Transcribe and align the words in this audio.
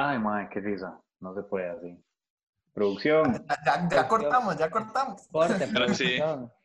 Ay, 0.00 0.18
madre, 0.18 0.48
qué 0.52 0.60
risa. 0.60 0.96
No 1.20 1.34
se 1.34 1.42
puede 1.42 1.68
así. 1.70 2.04
Producción. 2.72 3.44
Ya, 3.66 3.88
ya 3.90 4.06
cortamos, 4.08 4.56
ya 4.56 4.70
cortamos. 4.70 5.26
Corte, 5.32 5.68
Pero 5.72 5.92
sí. 5.94 6.18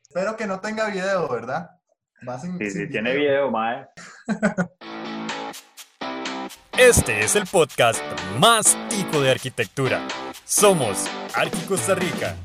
Espero 0.03 0.37
que 0.37 0.45
no 0.45 0.59
tenga 0.59 0.87
video, 0.89 1.27
¿verdad? 1.27 1.71
Va 2.27 2.37
sin- 2.39 2.57
Sí, 2.59 2.69
sin 2.69 2.85
sí, 2.85 2.89
tiene 2.91 3.15
video, 3.15 3.49
madre. 3.49 3.89
Este 6.77 7.19
es 7.23 7.35
el 7.35 7.45
podcast 7.45 8.01
más 8.39 8.75
tico 8.89 9.21
de 9.21 9.31
arquitectura. 9.31 10.01
Somos 10.43 11.05
Arqui 11.35 11.61
Costa 11.67 11.93
Rica. 11.95 12.35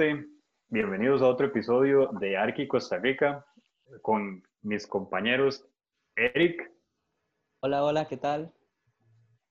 Gente. 0.00 0.28
Bienvenidos 0.68 1.20
a 1.20 1.26
otro 1.26 1.46
episodio 1.48 2.08
de 2.20 2.34
Arqui 2.34 2.66
Costa 2.66 2.96
Rica 2.96 3.44
con 4.00 4.42
mis 4.62 4.86
compañeros 4.86 5.66
Eric 6.16 6.72
Hola, 7.60 7.84
hola, 7.84 8.08
¿qué 8.08 8.16
tal? 8.16 8.50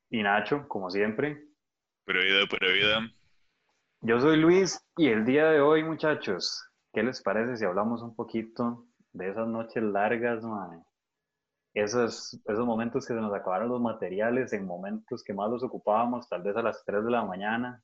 y 0.09 0.23
Nacho, 0.23 0.67
como 0.67 0.89
siempre. 0.89 1.45
Pero 2.03 2.21
vida, 2.21 2.39
pero 2.49 2.73
vida. 2.73 3.11
Yo 4.01 4.19
soy 4.19 4.37
Luis 4.37 4.83
y 4.97 5.09
el 5.09 5.23
día 5.23 5.51
de 5.51 5.61
hoy, 5.61 5.83
muchachos, 5.83 6.67
¿qué 6.93 7.03
les 7.03 7.21
parece 7.21 7.57
si 7.57 7.65
hablamos 7.65 8.01
un 8.01 8.15
poquito 8.15 8.87
de 9.13 9.29
esas 9.29 9.47
noches 9.47 9.83
largas? 9.83 10.43
Esos, 11.75 12.41
esos 12.43 12.65
momentos 12.65 13.05
que 13.05 13.13
se 13.13 13.21
nos 13.21 13.33
acabaron 13.35 13.69
los 13.69 13.81
materiales, 13.81 14.51
en 14.53 14.65
momentos 14.65 15.23
que 15.23 15.33
más 15.33 15.51
los 15.51 15.61
ocupábamos, 15.61 16.27
tal 16.27 16.41
vez 16.41 16.55
a 16.55 16.63
las 16.63 16.83
3 16.85 17.05
de 17.05 17.11
la 17.11 17.23
mañana, 17.23 17.83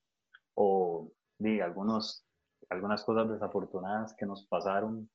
o 0.56 1.12
di, 1.38 1.60
algunos, 1.60 2.26
algunas 2.70 3.04
cosas 3.04 3.30
desafortunadas 3.30 4.14
que 4.16 4.26
nos 4.26 4.46
pasaron 4.48 5.10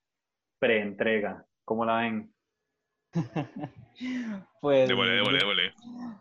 pre-entrega. 0.59 1.47
¿Cómo 1.65 1.85
la 1.85 1.97
ven? 1.99 2.35
Pues 4.61 4.91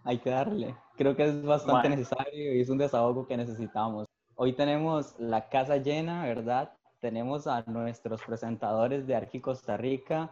hay 0.03 0.17
que 0.19 0.29
darle. 0.29 0.75
Creo 0.97 1.15
que 1.15 1.23
es 1.23 1.43
bastante 1.43 1.87
Bueno. 1.87 1.95
necesario 1.95 2.55
y 2.55 2.59
es 2.59 2.69
un 2.69 2.77
desahogo 2.77 3.25
que 3.25 3.37
necesitamos. 3.37 4.05
Hoy 4.35 4.53
tenemos 4.53 5.17
la 5.17 5.47
casa 5.47 5.77
llena, 5.77 6.25
¿verdad? 6.25 6.73
Tenemos 6.99 7.47
a 7.47 7.63
nuestros 7.67 8.21
presentadores 8.23 9.07
de 9.07 9.15
Arqui 9.15 9.39
Costa 9.39 9.77
Rica, 9.77 10.29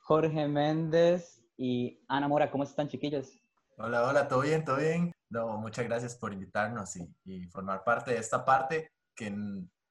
Jorge 0.00 0.48
Méndez 0.48 1.42
y 1.56 2.04
Ana 2.08 2.28
Mora. 2.28 2.50
¿Cómo 2.50 2.64
están, 2.64 2.88
chiquillos? 2.88 3.32
Hola, 3.78 4.06
hola, 4.06 4.28
¿todo 4.28 4.42
bien? 4.42 4.64
¿Todo 4.64 4.76
bien? 4.76 5.12
No, 5.30 5.56
muchas 5.58 5.86
gracias 5.86 6.16
por 6.16 6.32
invitarnos 6.34 6.94
y, 6.96 7.08
y 7.24 7.46
formar 7.46 7.84
parte 7.84 8.10
de 8.12 8.18
esta 8.18 8.44
parte 8.44 8.90
que 9.14 9.34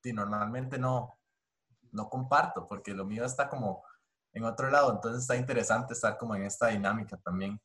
sí, 0.02 0.14
normalmente 0.14 0.78
no, 0.78 1.18
no 1.92 2.10
comparto, 2.10 2.68
porque 2.68 2.94
lo 2.94 3.06
mío 3.06 3.26
está 3.26 3.50
como 3.50 3.84
en 4.34 4.44
otro 4.44 4.70
lado, 4.70 4.94
entonces 4.94 5.22
está 5.22 5.36
interesante 5.36 5.94
estar 5.94 6.18
como 6.18 6.36
en 6.36 6.44
esta 6.44 6.68
dinámica 6.68 7.18
también. 7.18 7.60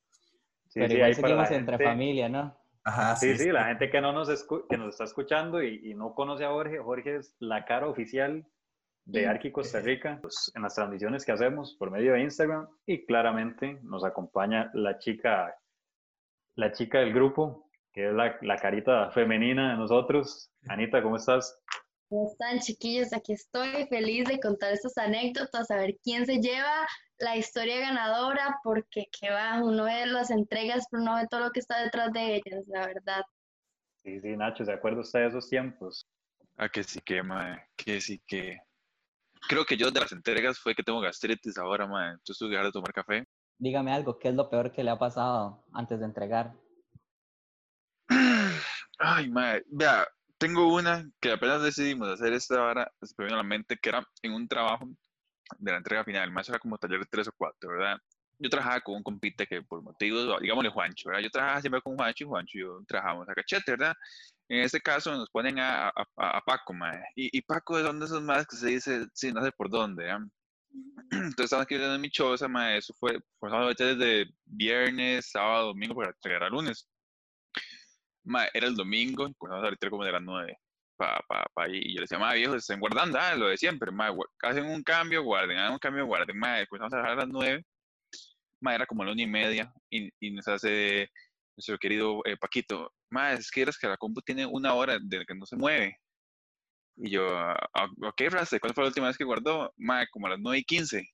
Sí, 0.69 0.81
Pero 0.81 0.89
sí, 0.89 0.95
igual 0.95 1.09
ahí 1.09 1.15
seguimos 1.15 1.51
entre 1.51 1.77
gente- 1.77 1.85
familia, 1.85 2.29
¿no? 2.29 2.59
Ajá, 2.87 3.17
Sí, 3.17 3.37
sí, 3.39 3.51
la 3.51 3.65
gente 3.67 3.91
que 3.91 4.01
no 4.01 4.12
nos, 4.12 4.29
escu- 4.29 4.67
que 4.69 4.77
nos 4.77 4.91
está 4.91 5.05
escuchando 5.05 5.62
y, 5.62 5.91
y 5.91 5.95
no 5.95 6.15
conoce 6.15 6.45
a 6.45 6.51
Jorge, 6.51 6.79
Jorge 6.79 7.17
es 7.17 7.35
la 7.39 7.65
cara 7.65 7.87
oficial 7.87 8.47
de 9.07 9.27
Arqui 9.27 9.53
Costa 9.53 9.81
Rica 9.81 10.19
pues, 10.21 10.51
en 10.55 10.62
las 10.62 10.75
transmisiones 10.75 11.25
que 11.25 11.33
hacemos 11.33 11.77
por 11.79 11.91
medio 11.91 12.12
de 12.15 12.21
Instagram 12.23 12.69
y 12.87 13.05
claramente 13.07 13.79
nos 13.83 14.05
acompaña 14.05 14.71
la 14.75 14.99
chica, 14.99 15.55
la 16.57 16.73
chica 16.73 16.99
del 17.01 17.12
grupo, 17.15 17.71
que 17.93 18.09
es 18.09 18.15
la, 18.15 18.37
la 18.43 18.57
carita 18.57 19.11
femenina 19.11 19.73
de 19.73 19.77
nosotros. 19.79 20.51
Anita, 20.69 21.03
¿cómo 21.03 21.17
estás? 21.17 21.59
¿Cómo 22.14 22.28
están, 22.28 22.60
chiquillos? 22.60 23.12
Aquí 23.12 23.32
estoy 23.32 23.88
feliz 23.88 24.28
de 24.28 24.38
contar 24.38 24.72
estas 24.72 24.97
anécdotas, 24.98 25.69
a 25.72 25.78
ver 25.78 25.97
quién 26.00 26.25
se 26.25 26.36
lleva 26.36 26.86
la 27.19 27.36
historia 27.36 27.80
ganadora, 27.80 28.60
porque 28.62 29.06
qué 29.10 29.30
va, 29.30 29.60
uno 29.60 29.82
ve 29.82 30.06
las 30.06 30.30
entregas, 30.30 30.86
pero 30.88 31.02
no 31.02 31.16
ve 31.16 31.26
todo 31.28 31.41
lo 31.41 31.50
que 31.50 31.58
está 31.58 31.82
detrás 31.82 32.12
de 32.12 32.36
ellas, 32.36 32.69
la 32.69 32.86
verdad. 32.86 33.22
Sí, 34.04 34.20
sí, 34.20 34.36
Nacho, 34.36 34.64
¿se 34.64 34.72
acuerda 34.72 35.00
usted 35.00 35.22
de 35.22 35.26
esos 35.26 35.48
tiempos? 35.48 36.06
Ah, 36.56 36.69
que 36.69 36.84
sí 36.84 37.00
que, 37.00 37.20
mae. 37.20 37.60
Que 37.75 38.00
sí 38.00 38.22
que. 38.25 38.58
Creo 39.48 39.64
que 39.64 39.76
yo 39.76 39.91
de 39.91 39.98
las 39.98 40.12
entregas 40.12 40.60
fue 40.60 40.76
que 40.76 40.84
tengo 40.84 41.00
gastritis 41.00 41.58
ahora, 41.58 41.88
mae. 41.88 42.10
Entonces 42.10 42.38
tuve 42.38 42.50
que 42.50 42.52
dejar 42.52 42.66
de 42.66 42.72
tomar 42.72 42.92
café. 42.92 43.26
Dígame 43.58 43.92
algo, 43.92 44.20
¿qué 44.20 44.28
es 44.28 44.36
lo 44.36 44.48
peor 44.48 44.70
que 44.70 44.84
le 44.84 44.91
ha 44.92 44.98
pasado 45.00 45.64
antes 45.72 45.98
de 45.98 46.04
entregar? 46.04 46.54
Ay, 49.00 49.28
mae. 49.28 49.64
Vea, 49.66 50.06
tengo 50.39 50.72
una 50.75 51.09
que 51.21 51.33
apenas 51.33 51.62
decidimos 51.62 52.09
hacer 52.09 52.33
esta 52.33 52.62
hora, 52.62 52.91
se 53.03 53.15
me 53.19 53.27
vino 53.27 53.37
a 53.37 53.43
la 53.43 53.49
mente, 53.49 53.77
que 53.81 53.89
era 53.89 54.06
en 54.22 54.33
un 54.33 54.49
trabajo 54.49 54.87
de 55.59 55.72
la 55.72 55.78
entrega 55.78 56.05
final. 56.05 56.31
Más 56.33 56.49
era 56.49 56.59
como 56.59 56.78
taller 56.78 57.00
de 57.00 57.06
tres 57.06 57.28
o 57.28 57.33
cuatro, 57.37 57.71
¿verdad? 57.71 57.99
Yo 58.39 58.50
trabajaba 58.50 58.81
con 58.81 58.97
un 58.97 59.03
compita 59.03 59.47
que 59.47 59.62
por 59.62 59.83
motivos, 59.83 60.41
digámosle 60.41 60.71
Juancho, 60.71 61.09
¿verdad? 61.09 61.23
Yo 61.23 61.31
trabajaba 61.31 61.61
siempre 61.61 61.83
con 61.83 61.97
Juancho 61.97 62.25
y 62.25 62.27
Juancho 62.27 62.59
y 62.59 62.61
yo 62.62 62.81
trabajábamos 62.87 63.28
a 63.28 63.34
cachete, 63.34 63.73
¿verdad? 63.73 63.94
En 64.49 64.61
este 64.61 64.81
caso 64.81 65.12
nos 65.17 65.31
ponen 65.31 65.59
a, 65.59 65.89
a, 65.89 66.41
Paco, 66.44 66.75
mae. 66.75 67.00
Y, 67.17 67.37
y 67.39 67.43
Paco 67.43 67.78
es 67.78 67.89
uno 67.89 68.00
de 68.00 68.06
esos 68.06 68.23
más 68.23 68.47
que 68.47 68.56
se 68.56 68.69
dice, 68.69 69.06
sí, 69.15 69.33
no 69.33 69.43
sé 69.43 69.53
por 69.53 69.71
dónde, 69.71 70.11
¿ah? 70.11 70.19
Entonces 71.11 71.44
estamos 71.44 71.65
aquí 71.65 71.77
en 71.77 72.00
mi 72.00 72.11
choza, 72.11 72.49
mae. 72.49 72.78
Eso 72.78 72.93
fue, 72.99 73.19
forzamos 73.39 73.75
desde 73.77 74.27
viernes, 74.44 75.31
sábado, 75.31 75.69
domingo 75.69 75.94
para 75.94 76.11
entregar 76.11 76.44
a 76.44 76.49
lunes. 76.50 76.89
Mae, 78.25 78.49
era 78.55 78.67
el 78.67 78.75
domingo, 78.77 79.31
comenzamos 79.39 79.65
a 79.65 79.67
salir 79.77 79.91
como 79.91 80.05
de 80.05 80.12
las 80.12 80.23
nueve. 80.23 80.59
Pa, 80.97 81.21
pa, 81.29 81.45
pa, 81.55 81.69
y 81.69 81.91
yo 81.95 81.97
le 81.97 82.03
decía, 82.03 82.19
mae, 82.19 82.39
viejo, 82.39 82.55
estén 82.55 82.81
guardando, 82.81 83.19
ah, 83.21 83.35
lo 83.37 83.49
de 83.49 83.57
siempre, 83.57 83.91
gua- 83.93 84.29
hacen 84.43 84.65
un 84.67 84.83
cambio, 84.83 85.23
guarden, 85.25 85.59
hagan 85.59 85.73
un 85.73 85.79
cambio, 85.79 86.07
guarden, 86.07 86.39
mae, 86.39 86.67
comenzamos 86.69 86.93
a 86.95 86.97
trabajar 86.99 87.19
a 87.19 87.23
las 87.23 87.29
nueve, 87.33 87.65
mae, 88.61 88.77
era 88.77 88.87
como 88.87 89.05
la 89.05 89.12
una 89.12 89.23
y 89.23 89.27
media, 89.27 89.73
y, 89.91 90.11
y 90.21 90.31
nos 90.33 90.47
hace 90.49 91.09
nuestro 91.57 91.79
querido 91.79 92.21
eh, 92.27 92.37
Paquito, 92.37 92.93
mae, 93.11 93.35
es 93.35 93.51
que 93.51 93.62
eres 93.62 93.79
que 93.79 93.89
la 93.89 93.97
compu 93.97 94.21
tiene 94.23 94.47
una 94.47 94.75
hora 94.75 94.99
de 95.01 95.25
que 95.27 95.35
no 95.35 95.47
se 95.47 95.56
mueve. 95.56 95.97
Y 96.97 97.11
yo, 97.11 97.37
"Ah, 97.39 97.89
ok, 98.03 98.23
Raste, 98.31 98.61
¿cuándo 98.61 98.75
fue 98.75 98.85
la 98.85 98.89
última 98.89 99.09
vez 99.09 99.17
que 99.19 99.25
guardó? 99.25 99.73
Mae, 99.77 100.06
como 100.11 100.27
a 100.27 100.31
las 100.31 100.39
nueve 100.41 100.59
y 100.61 100.65
quince. 100.65 101.13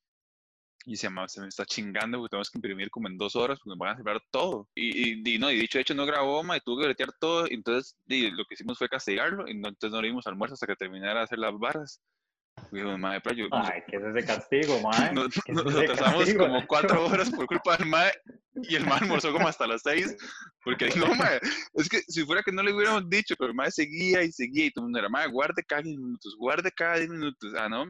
Y 0.86 0.92
dice, 0.92 1.10
"Ma, 1.10 1.28
se 1.28 1.40
me 1.40 1.48
está 1.48 1.64
chingando 1.66 2.18
porque 2.18 2.30
tenemos 2.30 2.50
que 2.50 2.58
imprimir 2.58 2.90
como 2.90 3.08
en 3.08 3.18
dos 3.18 3.36
horas 3.36 3.58
porque 3.58 3.70
nos 3.70 3.78
van 3.78 3.94
a 3.94 3.96
cerrar 3.96 4.20
todo. 4.30 4.68
Y, 4.74 5.20
y, 5.20 5.34
y 5.34 5.38
no, 5.38 5.50
y 5.50 5.58
dicho 5.58 5.78
hecho 5.78 5.94
no 5.94 6.06
grabó, 6.06 6.42
ma, 6.42 6.56
y 6.56 6.60
tuvo 6.60 6.78
que 6.80 6.86
bretear 6.86 7.12
todo. 7.20 7.46
y 7.48 7.54
Entonces, 7.54 7.96
y 8.06 8.30
lo 8.30 8.44
que 8.46 8.54
hicimos 8.54 8.78
fue 8.78 8.88
castigarlo. 8.88 9.46
Y 9.48 9.54
no, 9.54 9.68
entonces 9.68 9.94
no 9.94 10.00
le 10.00 10.08
dimos 10.08 10.26
almuerzo 10.26 10.54
hasta 10.54 10.66
que 10.66 10.76
terminara 10.76 11.20
de 11.20 11.24
hacer 11.24 11.38
las 11.38 11.58
barras. 11.58 12.00
Y 12.72 12.76
dijo, 12.76 12.96
madre, 12.98 13.20
pero 13.22 13.36
yo, 13.36 13.46
Ay, 13.52 13.82
¿qué 13.88 13.96
es 13.96 14.02
ese 14.16 14.26
castigo, 14.26 14.80
mae? 14.80 15.12
nos, 15.12 15.28
¿Qué 15.28 15.52
es 15.52 15.54
nos 15.54 15.74
ese 15.74 15.84
atrasamos 15.84 16.34
como 16.34 16.66
cuatro 16.66 17.04
horas 17.06 17.30
por 17.30 17.46
culpa 17.46 17.76
del 17.76 17.86
mae. 17.86 18.12
Y 18.62 18.74
el 18.74 18.86
mae 18.86 18.98
almorzó 19.00 19.32
como 19.32 19.48
hasta 19.48 19.66
las 19.66 19.82
seis. 19.82 20.16
Porque 20.64 20.86
dijo, 20.86 21.06
no, 21.06 21.14
mae, 21.14 21.40
es 21.74 21.88
que 21.88 22.00
si 22.02 22.24
fuera 22.24 22.42
que 22.42 22.52
no 22.52 22.62
le 22.62 22.72
hubiéramos 22.72 23.08
dicho, 23.08 23.34
pero 23.38 23.50
el 23.50 23.56
mae 23.56 23.70
seguía 23.70 24.22
y 24.22 24.32
seguía. 24.32 24.66
Y 24.66 24.70
todo 24.70 24.82
el 24.82 24.86
mundo 24.86 24.98
era, 24.98 25.08
mae, 25.08 25.28
guarde 25.28 25.62
cada 25.66 25.82
10 25.82 25.98
minutos, 25.98 26.36
guarde 26.38 26.70
cada 26.72 26.96
10 26.96 27.10
minutos. 27.10 27.52
Ah, 27.56 27.68
¿no? 27.68 27.86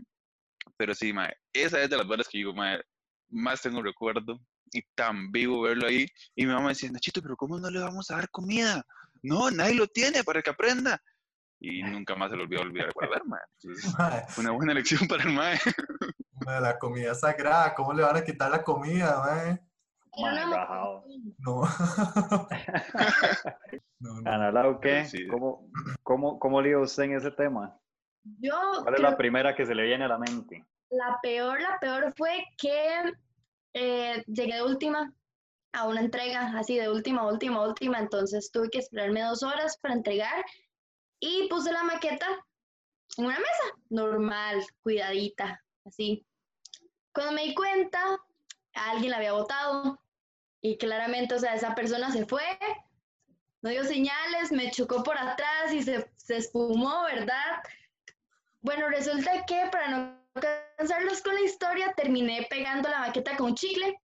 Pero 0.77 0.95
sí, 0.95 1.13
mae, 1.13 1.35
esa 1.53 1.83
es 1.83 1.91
de 1.91 1.97
las 1.97 2.07
barras 2.07 2.29
que 2.29 2.39
digo, 2.39 2.55
mae, 2.55 2.81
más 3.29 3.63
tengo 3.63 3.83
recuerdo. 3.83 4.41
Y 4.73 4.83
tan 4.95 5.33
vivo 5.33 5.63
verlo 5.63 5.89
ahí. 5.89 6.07
Y 6.37 6.47
mi 6.47 6.53
mamá 6.53 6.69
decía, 6.69 6.91
Nachito, 6.93 7.21
pero 7.21 7.37
¿cómo 7.37 7.59
no 7.59 7.69
le 7.71 7.81
vamos 7.81 8.09
a 8.11 8.17
dar 8.17 8.31
comida? 8.31 8.85
No, 9.23 9.51
nadie 9.51 9.75
lo 9.75 9.89
tiene 9.89 10.23
para 10.23 10.43
que 10.43 10.51
aprenda. 10.51 11.03
Y 11.59 11.83
nunca 11.83 12.15
más 12.15 12.31
se 12.31 12.37
lo 12.37 12.45
olvidó 12.45 12.63
olvidar 12.63 12.93
guardar, 12.95 13.25
mae. 13.27 13.41
Entonces, 13.63 13.95
Mae, 13.99 14.25
fue 14.29 14.45
una 14.45 14.53
buena 14.53 14.75
lección 14.75 15.09
para 15.09 15.25
el 15.25 15.33
mae. 15.33 15.59
mae, 16.47 16.61
la 16.61 16.79
comida 16.79 17.15
sagrada, 17.15 17.75
¿cómo 17.75 17.93
le 17.93 18.03
van 18.03 18.17
a 18.17 18.25
quitar 18.25 18.51
la 18.51 18.63
comida, 18.63 19.21
mae? 19.21 19.61
No. 21.39 21.63
no, 24.01 24.21
no. 24.21 24.31
Ana 24.31 24.51
Lau, 24.51 24.81
¿qué? 24.81 25.05
Sí. 25.05 25.27
¿Cómo, 25.29 25.71
cómo, 26.03 26.39
¿Cómo 26.39 26.63
liga 26.63 26.81
usted 26.81 27.05
en 27.05 27.17
ese 27.17 27.31
tema? 27.31 27.79
Yo 28.25 28.55
¿Cuál 28.83 28.95
es 28.95 29.01
la 29.01 29.17
primera 29.17 29.55
que 29.55 29.67
se 29.67 29.75
le 29.75 29.85
viene 29.85 30.05
a 30.05 30.09
la 30.09 30.19
mente? 30.19 30.65
La 30.91 31.19
peor, 31.23 31.61
la 31.61 31.79
peor 31.81 32.13
fue 32.17 32.45
que 32.59 33.13
eh, 33.75 34.25
llegué 34.27 34.55
de 34.55 34.63
última 34.63 35.13
a 35.73 35.87
una 35.87 36.01
entrega, 36.01 36.53
así 36.59 36.77
de 36.77 36.91
última, 36.91 37.27
última, 37.27 37.65
última, 37.65 37.99
entonces 37.99 38.51
tuve 38.51 38.71
que 38.71 38.79
esperarme 38.79 39.23
dos 39.23 39.43
horas 39.43 39.79
para 39.79 39.95
entregar 39.95 40.45
y 41.21 41.47
puse 41.49 41.73
la 41.73 41.85
maqueta 41.85 42.27
en 43.17 43.27
una 43.27 43.39
mesa, 43.39 43.79
normal, 43.89 44.65
cuidadita, 44.83 45.63
así. 45.85 46.27
Cuando 47.13 47.33
me 47.33 47.45
di 47.45 47.55
cuenta, 47.55 48.01
alguien 48.75 49.13
la 49.13 49.19
había 49.19 49.33
botado 49.33 50.01
y 50.61 50.77
claramente, 50.77 51.35
o 51.35 51.39
sea, 51.39 51.55
esa 51.55 51.75
persona 51.75 52.11
se 52.11 52.27
fue, 52.27 52.43
no 53.63 53.71
dio 53.71 53.85
señales, 53.85 54.51
me 54.51 54.71
chocó 54.71 55.03
por 55.03 55.19
atrás 55.19 55.73
y 55.73 55.83
se, 55.83 56.11
se 56.17 56.37
espumó, 56.37 57.05
¿verdad? 57.05 57.63
Bueno, 58.63 58.89
resulta 58.89 59.45
que 59.47 59.69
para 59.73 59.89
no 59.89 60.21
cansarlos 60.77 61.23
con 61.23 61.35
la 61.35 61.41
historia, 61.41 61.93
terminé 61.95 62.47
pegando 62.51 62.89
la 62.89 63.01
maqueta 63.01 63.37
con 63.37 63.55
chicle 63.55 63.99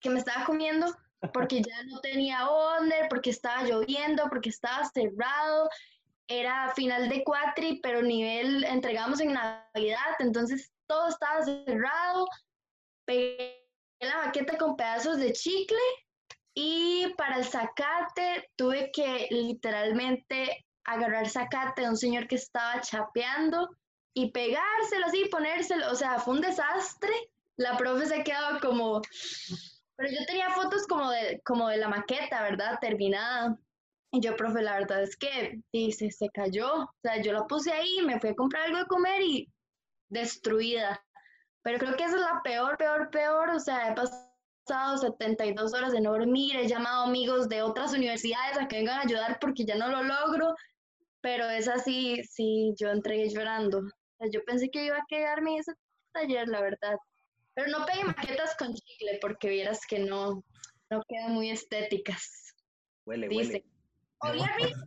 que 0.00 0.10
me 0.10 0.18
estaba 0.18 0.44
comiendo 0.44 0.94
porque 1.32 1.62
ya 1.62 1.82
no 1.84 2.00
tenía 2.00 2.48
onder, 2.48 3.08
porque 3.08 3.30
estaba 3.30 3.64
lloviendo, 3.64 4.28
porque 4.28 4.50
estaba 4.50 4.84
cerrado. 4.84 5.68
Era 6.28 6.72
final 6.74 7.08
de 7.08 7.24
cuatri, 7.24 7.80
pero 7.82 8.02
nivel 8.02 8.62
entregamos 8.64 9.20
en 9.20 9.32
Navidad, 9.32 10.14
entonces 10.18 10.70
todo 10.86 11.08
estaba 11.08 11.42
cerrado. 11.42 12.26
Pegué 13.06 13.66
la 14.00 14.26
maqueta 14.26 14.56
con 14.58 14.76
pedazos 14.76 15.16
de 15.16 15.32
chicle 15.32 15.78
y 16.54 17.12
para 17.16 17.38
el 17.38 17.44
zacate 17.44 18.50
tuve 18.56 18.90
que 18.92 19.26
literalmente 19.30 20.66
agarrar 20.84 21.28
zacate 21.28 21.82
de 21.82 21.88
un 21.88 21.96
señor 21.96 22.28
que 22.28 22.36
estaba 22.36 22.80
chapeando 22.80 23.68
y 24.18 24.32
pegárselo 24.32 25.06
así, 25.06 25.26
ponérselo, 25.26 25.92
o 25.92 25.94
sea, 25.94 26.18
fue 26.18 26.34
un 26.34 26.40
desastre. 26.40 27.12
La 27.56 27.76
profe 27.76 28.06
se 28.06 28.24
quedó 28.24 28.58
como, 28.60 29.00
pero 29.94 30.10
yo 30.10 30.26
tenía 30.26 30.50
fotos 30.50 30.88
como 30.88 31.08
de, 31.10 31.40
como 31.44 31.68
de 31.68 31.76
la 31.76 31.88
maqueta, 31.88 32.42
¿verdad? 32.42 32.78
Terminada. 32.80 33.56
Y 34.10 34.20
yo, 34.20 34.34
profe, 34.34 34.62
la 34.62 34.80
verdad 34.80 35.04
es 35.04 35.16
que 35.16 35.60
dice, 35.72 36.10
se 36.10 36.28
cayó. 36.30 36.82
O 36.82 36.94
sea, 37.00 37.22
yo 37.22 37.32
la 37.32 37.46
puse 37.46 37.70
ahí, 37.72 38.00
me 38.04 38.18
fui 38.18 38.30
a 38.30 38.34
comprar 38.34 38.64
algo 38.64 38.78
de 38.78 38.86
comer 38.86 39.22
y 39.22 39.48
destruida. 40.08 41.00
Pero 41.62 41.78
creo 41.78 41.96
que 41.96 42.04
esa 42.04 42.16
es 42.16 42.22
la 42.22 42.40
peor, 42.42 42.76
peor, 42.76 43.10
peor. 43.10 43.50
O 43.50 43.60
sea, 43.60 43.92
he 43.92 43.94
pasado 43.94 44.98
72 44.98 45.74
horas 45.74 45.92
de 45.92 46.00
no 46.00 46.10
dormir, 46.10 46.56
he 46.56 46.66
llamado 46.66 47.04
amigos 47.04 47.48
de 47.48 47.62
otras 47.62 47.92
universidades 47.92 48.58
a 48.58 48.66
que 48.66 48.78
vengan 48.78 48.98
a 48.98 49.02
ayudar 49.02 49.38
porque 49.40 49.64
ya 49.64 49.76
no 49.76 49.88
lo 49.88 50.02
logro. 50.02 50.56
Pero 51.20 51.48
es 51.48 51.68
así, 51.68 52.20
sí, 52.24 52.74
yo 52.76 52.90
entregué 52.90 53.28
llorando 53.28 53.82
yo 54.32 54.42
pensé 54.44 54.68
que 54.70 54.84
iba 54.84 54.96
a 54.96 55.06
quedarme 55.08 55.58
ese 55.58 55.72
taller, 56.12 56.48
la 56.48 56.60
verdad. 56.60 56.96
Pero 57.54 57.70
no 57.70 57.86
pegué 57.86 58.04
maquetas 58.04 58.56
con 58.56 58.74
chicle 58.74 59.18
porque 59.20 59.48
vieras 59.48 59.80
que 59.86 59.98
no, 59.98 60.44
no 60.90 61.02
quedan 61.08 61.32
muy 61.32 61.50
estéticas. 61.50 62.54
Huele, 63.04 63.28
dice. 63.28 63.42
huele. 63.42 63.64
Olía 64.20 64.52
rico, 64.56 64.80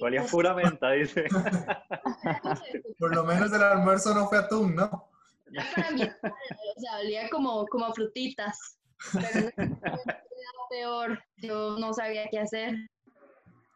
Olía 0.00 0.24
pura 0.26 0.54
menta, 0.54 0.92
dice. 0.92 1.24
Por 2.98 3.14
lo 3.14 3.24
menos 3.24 3.52
el 3.52 3.62
almuerzo 3.62 4.14
no 4.14 4.28
fue 4.28 4.38
atún, 4.38 4.76
¿no? 4.76 5.10
Era 5.52 5.64
para 5.74 5.90
mí, 5.90 6.02
o 6.02 6.80
sea, 6.80 6.98
olía 7.00 7.28
como, 7.30 7.66
como 7.66 7.86
a 7.86 7.92
frutitas. 7.92 8.78
Pero 9.12 9.48
era 9.56 10.52
peor, 10.68 11.24
yo 11.38 11.78
no 11.78 11.92
sabía 11.92 12.28
qué 12.30 12.38
hacer. 12.38 12.76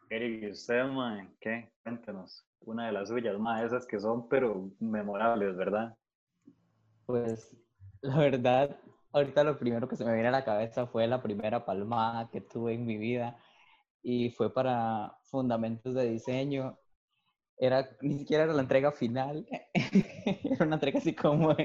Eric, 0.09 0.43
¿y 0.43 0.51
usted, 0.51 0.83
man? 0.85 1.35
¿Qué? 1.41 1.69
Cuéntenos. 1.83 2.45
Una 2.65 2.87
de 2.87 2.91
las 2.91 3.09
suyas, 3.09 3.37
más 3.37 3.63
esas 3.63 3.85
que 3.85 3.99
son, 3.99 4.27
pero 4.27 4.71
memorables, 4.79 5.55
¿verdad? 5.55 5.95
Pues 7.05 7.55
la 8.01 8.17
verdad, 8.17 8.79
ahorita 9.11 9.43
lo 9.43 9.57
primero 9.57 9.87
que 9.87 9.95
se 9.95 10.05
me 10.05 10.13
viene 10.13 10.29
a 10.29 10.31
la 10.31 10.45
cabeza 10.45 10.87
fue 10.87 11.07
la 11.07 11.21
primera 11.21 11.65
palmada 11.65 12.29
que 12.31 12.41
tuve 12.41 12.73
en 12.73 12.85
mi 12.85 12.97
vida 12.97 13.37
y 14.01 14.31
fue 14.31 14.53
para 14.53 15.17
fundamentos 15.23 15.93
de 15.93 16.09
diseño. 16.09 16.79
Era, 17.57 17.89
ni 18.01 18.17
siquiera 18.19 18.43
era 18.43 18.53
la 18.53 18.61
entrega 18.61 18.91
final, 18.91 19.47
era 20.43 20.65
una 20.65 20.75
entrega 20.75 20.99
así 20.99 21.15
como 21.15 21.55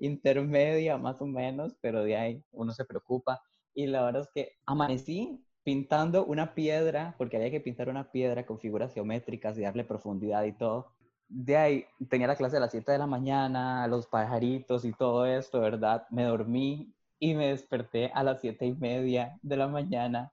intermedia 0.00 0.98
más 0.98 1.20
o 1.22 1.26
menos, 1.26 1.76
pero 1.80 2.02
de 2.02 2.16
ahí 2.16 2.44
uno 2.52 2.72
se 2.72 2.84
preocupa. 2.84 3.40
Y 3.74 3.86
la 3.86 4.04
verdad 4.04 4.22
es 4.22 4.30
que 4.34 4.52
amanecí 4.66 5.44
pintando 5.66 6.24
una 6.24 6.54
piedra, 6.54 7.16
porque 7.18 7.36
había 7.36 7.50
que 7.50 7.60
pintar 7.60 7.88
una 7.88 8.12
piedra 8.12 8.46
con 8.46 8.60
figuras 8.60 8.94
geométricas 8.94 9.58
y 9.58 9.62
darle 9.62 9.82
profundidad 9.82 10.44
y 10.44 10.52
todo. 10.52 10.92
De 11.28 11.56
ahí 11.56 11.84
tenía 12.08 12.28
la 12.28 12.36
clase 12.36 12.58
a 12.58 12.60
las 12.60 12.70
7 12.70 12.92
de 12.92 12.98
la 12.98 13.08
mañana, 13.08 13.88
los 13.88 14.06
pajaritos 14.06 14.84
y 14.84 14.92
todo 14.92 15.26
esto, 15.26 15.58
¿verdad? 15.58 16.06
Me 16.10 16.22
dormí 16.22 16.94
y 17.18 17.34
me 17.34 17.48
desperté 17.48 18.12
a 18.14 18.22
las 18.22 18.42
siete 18.42 18.64
y 18.66 18.74
media 18.74 19.40
de 19.42 19.56
la 19.56 19.66
mañana. 19.66 20.32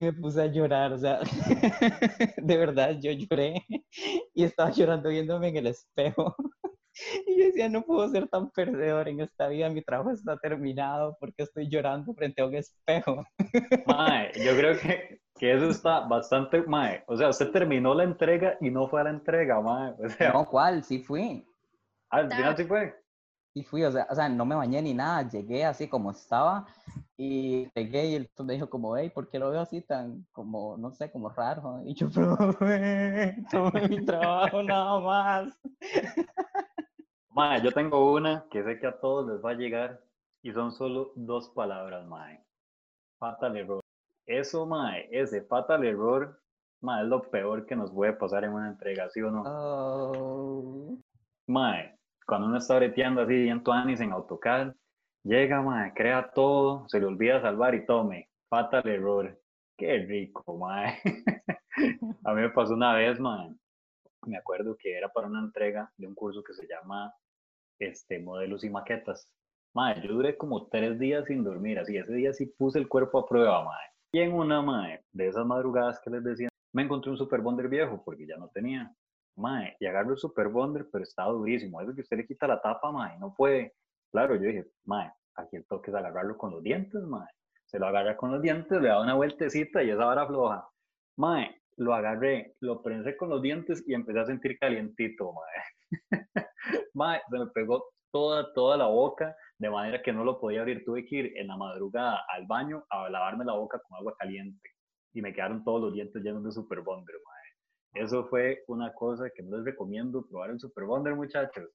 Me 0.00 0.14
puse 0.14 0.40
a 0.40 0.46
llorar, 0.46 0.94
o 0.94 0.98
sea, 0.98 1.20
de 2.38 2.56
verdad 2.56 2.96
yo 2.98 3.12
lloré 3.12 3.62
y 4.34 4.42
estaba 4.42 4.70
llorando 4.70 5.10
viéndome 5.10 5.48
en 5.48 5.56
el 5.58 5.66
espejo. 5.66 6.34
Y 7.26 7.38
yo 7.38 7.46
decía, 7.46 7.68
no 7.68 7.82
puedo 7.82 8.08
ser 8.08 8.28
tan 8.28 8.50
perdedor 8.50 9.08
en 9.08 9.20
esta 9.20 9.48
vida, 9.48 9.68
mi 9.68 9.82
trabajo 9.82 10.10
está 10.10 10.36
terminado 10.38 11.16
porque 11.20 11.42
estoy 11.42 11.68
llorando 11.68 12.14
frente 12.14 12.42
a 12.42 12.46
un 12.46 12.54
espejo. 12.54 13.24
Mae, 13.86 14.32
yo 14.44 14.56
creo 14.56 14.78
que, 14.78 15.20
que 15.34 15.54
eso 15.54 15.68
está 15.68 16.00
bastante, 16.00 16.62
mae. 16.62 17.04
O 17.06 17.16
sea, 17.16 17.28
usted 17.28 17.50
terminó 17.50 17.94
la 17.94 18.04
entrega 18.04 18.56
y 18.60 18.70
no 18.70 18.88
fue 18.88 19.00
a 19.00 19.04
la 19.04 19.10
entrega, 19.10 19.60
mae. 19.60 19.92
O 19.98 20.08
sea, 20.08 20.32
No, 20.32 20.46
¿cuál? 20.46 20.82
Sí 20.84 20.98
fui. 21.00 21.46
al 22.10 22.30
final 22.30 22.56
sí 22.56 22.64
fue. 22.64 22.94
Sí 23.54 23.64
fui, 23.64 23.84
o 23.84 23.90
sea, 23.90 24.06
o 24.10 24.14
sea, 24.14 24.28
no 24.28 24.44
me 24.44 24.54
bañé 24.54 24.82
ni 24.82 24.92
nada, 24.92 25.26
llegué 25.28 25.64
así 25.64 25.88
como 25.88 26.10
estaba 26.10 26.66
y 27.16 27.66
llegué 27.74 28.06
y 28.08 28.14
el 28.16 28.30
me 28.44 28.52
dijo 28.52 28.68
como, 28.68 28.94
hey, 28.96 29.10
¿por 29.14 29.30
qué 29.30 29.38
lo 29.38 29.50
veo 29.50 29.62
así 29.62 29.80
tan, 29.80 30.26
como, 30.32 30.76
no 30.76 30.92
sé, 30.92 31.10
como 31.10 31.30
raro? 31.30 31.80
Y 31.86 31.94
yo, 31.94 32.10
profe, 32.10 33.36
tomé 33.50 33.88
mi 33.88 34.04
trabajo 34.04 34.62
nada 34.62 35.00
más. 35.00 35.58
Mae, 37.36 37.60
yo 37.62 37.70
tengo 37.70 38.14
una 38.14 38.46
que 38.50 38.64
sé 38.64 38.78
que 38.78 38.86
a 38.86 38.98
todos 38.98 39.28
les 39.28 39.44
va 39.44 39.50
a 39.50 39.54
llegar 39.54 40.00
y 40.42 40.52
son 40.52 40.72
solo 40.72 41.12
dos 41.16 41.50
palabras, 41.50 42.06
mae. 42.06 42.42
Fatal 43.18 43.54
error. 43.58 43.82
Eso, 44.24 44.64
mae, 44.64 45.06
ese 45.10 45.42
fatal 45.42 45.84
error, 45.84 46.40
mae, 46.80 47.02
es 47.02 47.08
lo 47.08 47.20
peor 47.20 47.66
que 47.66 47.76
nos 47.76 47.92
puede 47.92 48.14
pasar 48.14 48.44
en 48.44 48.54
una 48.54 48.68
entrega, 48.68 49.10
¿sí 49.10 49.20
o 49.20 49.30
no? 49.30 49.42
Oh. 49.44 50.98
Mae, 51.46 51.98
cuando 52.26 52.46
uno 52.46 52.56
está 52.56 52.76
breteando 52.76 53.20
así 53.20 53.34
bien 53.34 53.62
tuanis 53.62 54.00
en 54.00 54.12
AutoCAD, 54.12 54.72
llega, 55.22 55.60
mae, 55.60 55.92
crea 55.92 56.30
todo, 56.32 56.88
se 56.88 56.98
le 56.98 57.04
olvida 57.04 57.42
salvar 57.42 57.74
y 57.74 57.84
tome. 57.84 58.30
Fatal 58.48 58.88
error. 58.88 59.38
Qué 59.76 59.98
rico, 59.98 60.56
mae. 60.56 61.02
A 62.24 62.32
mí 62.32 62.40
me 62.40 62.48
pasó 62.48 62.72
una 62.72 62.94
vez, 62.94 63.20
mae. 63.20 63.54
Me 64.22 64.38
acuerdo 64.38 64.74
que 64.78 64.96
era 64.96 65.10
para 65.10 65.26
una 65.26 65.40
entrega 65.40 65.92
de 65.98 66.06
un 66.06 66.14
curso 66.14 66.42
que 66.42 66.54
se 66.54 66.66
llama 66.66 67.12
este, 67.78 68.18
Modelos 68.20 68.64
y 68.64 68.70
Maquetas. 68.70 69.28
Mae, 69.74 70.00
yo 70.00 70.14
duré 70.14 70.36
como 70.36 70.68
tres 70.68 70.98
días 70.98 71.26
sin 71.26 71.44
dormir, 71.44 71.78
así. 71.78 71.96
Ese 71.96 72.14
día 72.14 72.32
sí 72.32 72.46
puse 72.46 72.78
el 72.78 72.88
cuerpo 72.88 73.18
a 73.18 73.26
prueba, 73.26 73.62
mae. 73.64 73.90
Y 74.12 74.20
en 74.20 74.32
una, 74.32 74.62
mae, 74.62 75.04
de 75.12 75.28
esas 75.28 75.44
madrugadas 75.44 76.00
que 76.00 76.10
les 76.10 76.24
decía, 76.24 76.48
me 76.72 76.82
encontré 76.82 77.10
un 77.10 77.18
Super 77.18 77.40
Bonder 77.40 77.68
viejo 77.68 78.02
porque 78.04 78.26
ya 78.26 78.36
no 78.36 78.48
tenía. 78.48 78.90
Mae, 79.36 79.76
y 79.78 79.86
agarro 79.86 80.12
el 80.12 80.18
Super 80.18 80.48
Bonder, 80.48 80.88
pero 80.90 81.04
estaba 81.04 81.32
durísimo. 81.32 81.80
Eso 81.80 81.94
que 81.94 82.00
usted 82.00 82.16
le 82.16 82.26
quita 82.26 82.46
la 82.46 82.60
tapa, 82.60 82.90
mae, 82.90 83.18
no 83.18 83.34
puede. 83.34 83.74
Claro, 84.10 84.36
yo 84.36 84.48
dije, 84.48 84.66
mae, 84.84 85.12
aquí 85.34 85.56
el 85.56 85.66
toque 85.66 85.90
es 85.90 85.96
agarrarlo 85.96 86.38
con 86.38 86.52
los 86.52 86.62
dientes, 86.62 87.02
mae. 87.02 87.28
Se 87.66 87.78
lo 87.78 87.86
agarra 87.86 88.16
con 88.16 88.32
los 88.32 88.40
dientes, 88.40 88.80
le 88.80 88.88
da 88.88 89.02
una 89.02 89.14
vueltecita 89.14 89.82
y 89.82 89.90
esa 89.90 90.06
vara 90.06 90.26
floja. 90.26 90.66
Mae, 91.18 91.60
lo 91.76 91.94
agarré, 91.94 92.54
lo 92.60 92.82
prensé 92.82 93.16
con 93.16 93.28
los 93.28 93.42
dientes 93.42 93.84
y 93.86 93.92
empecé 93.92 94.20
a 94.20 94.26
sentir 94.26 94.58
calientito, 94.58 95.32
mae. 95.34 95.90
mae, 96.96 97.20
se 97.30 97.38
me 97.38 97.46
pegó 97.48 97.84
toda, 98.10 98.52
toda 98.54 98.76
la 98.76 98.86
boca, 98.86 99.36
de 99.58 99.70
manera 99.70 100.02
que 100.02 100.12
no 100.12 100.24
lo 100.24 100.40
podía 100.40 100.60
abrir. 100.60 100.84
Tuve 100.84 101.06
que 101.06 101.16
ir 101.16 101.32
en 101.36 101.48
la 101.48 101.56
madrugada 101.56 102.24
al 102.28 102.46
baño 102.46 102.84
a 102.90 103.08
lavarme 103.08 103.44
la 103.44 103.52
boca 103.52 103.80
con 103.86 103.98
agua 103.98 104.16
caliente. 104.18 104.70
Y 105.14 105.22
me 105.22 105.32
quedaron 105.32 105.62
todos 105.64 105.80
los 105.80 105.92
dientes 105.92 106.22
llenos 106.22 106.44
de 106.44 106.52
Super 106.52 106.80
Bonder, 106.80 107.14
mae. 107.24 108.04
Eso 108.04 108.26
fue 108.26 108.64
una 108.68 108.92
cosa 108.92 109.30
que 109.34 109.42
no 109.42 109.56
les 109.56 109.64
recomiendo 109.64 110.26
probar 110.26 110.50
el 110.50 110.60
Super 110.60 110.84
Bonder, 110.84 111.14
muchachos. 111.14 111.68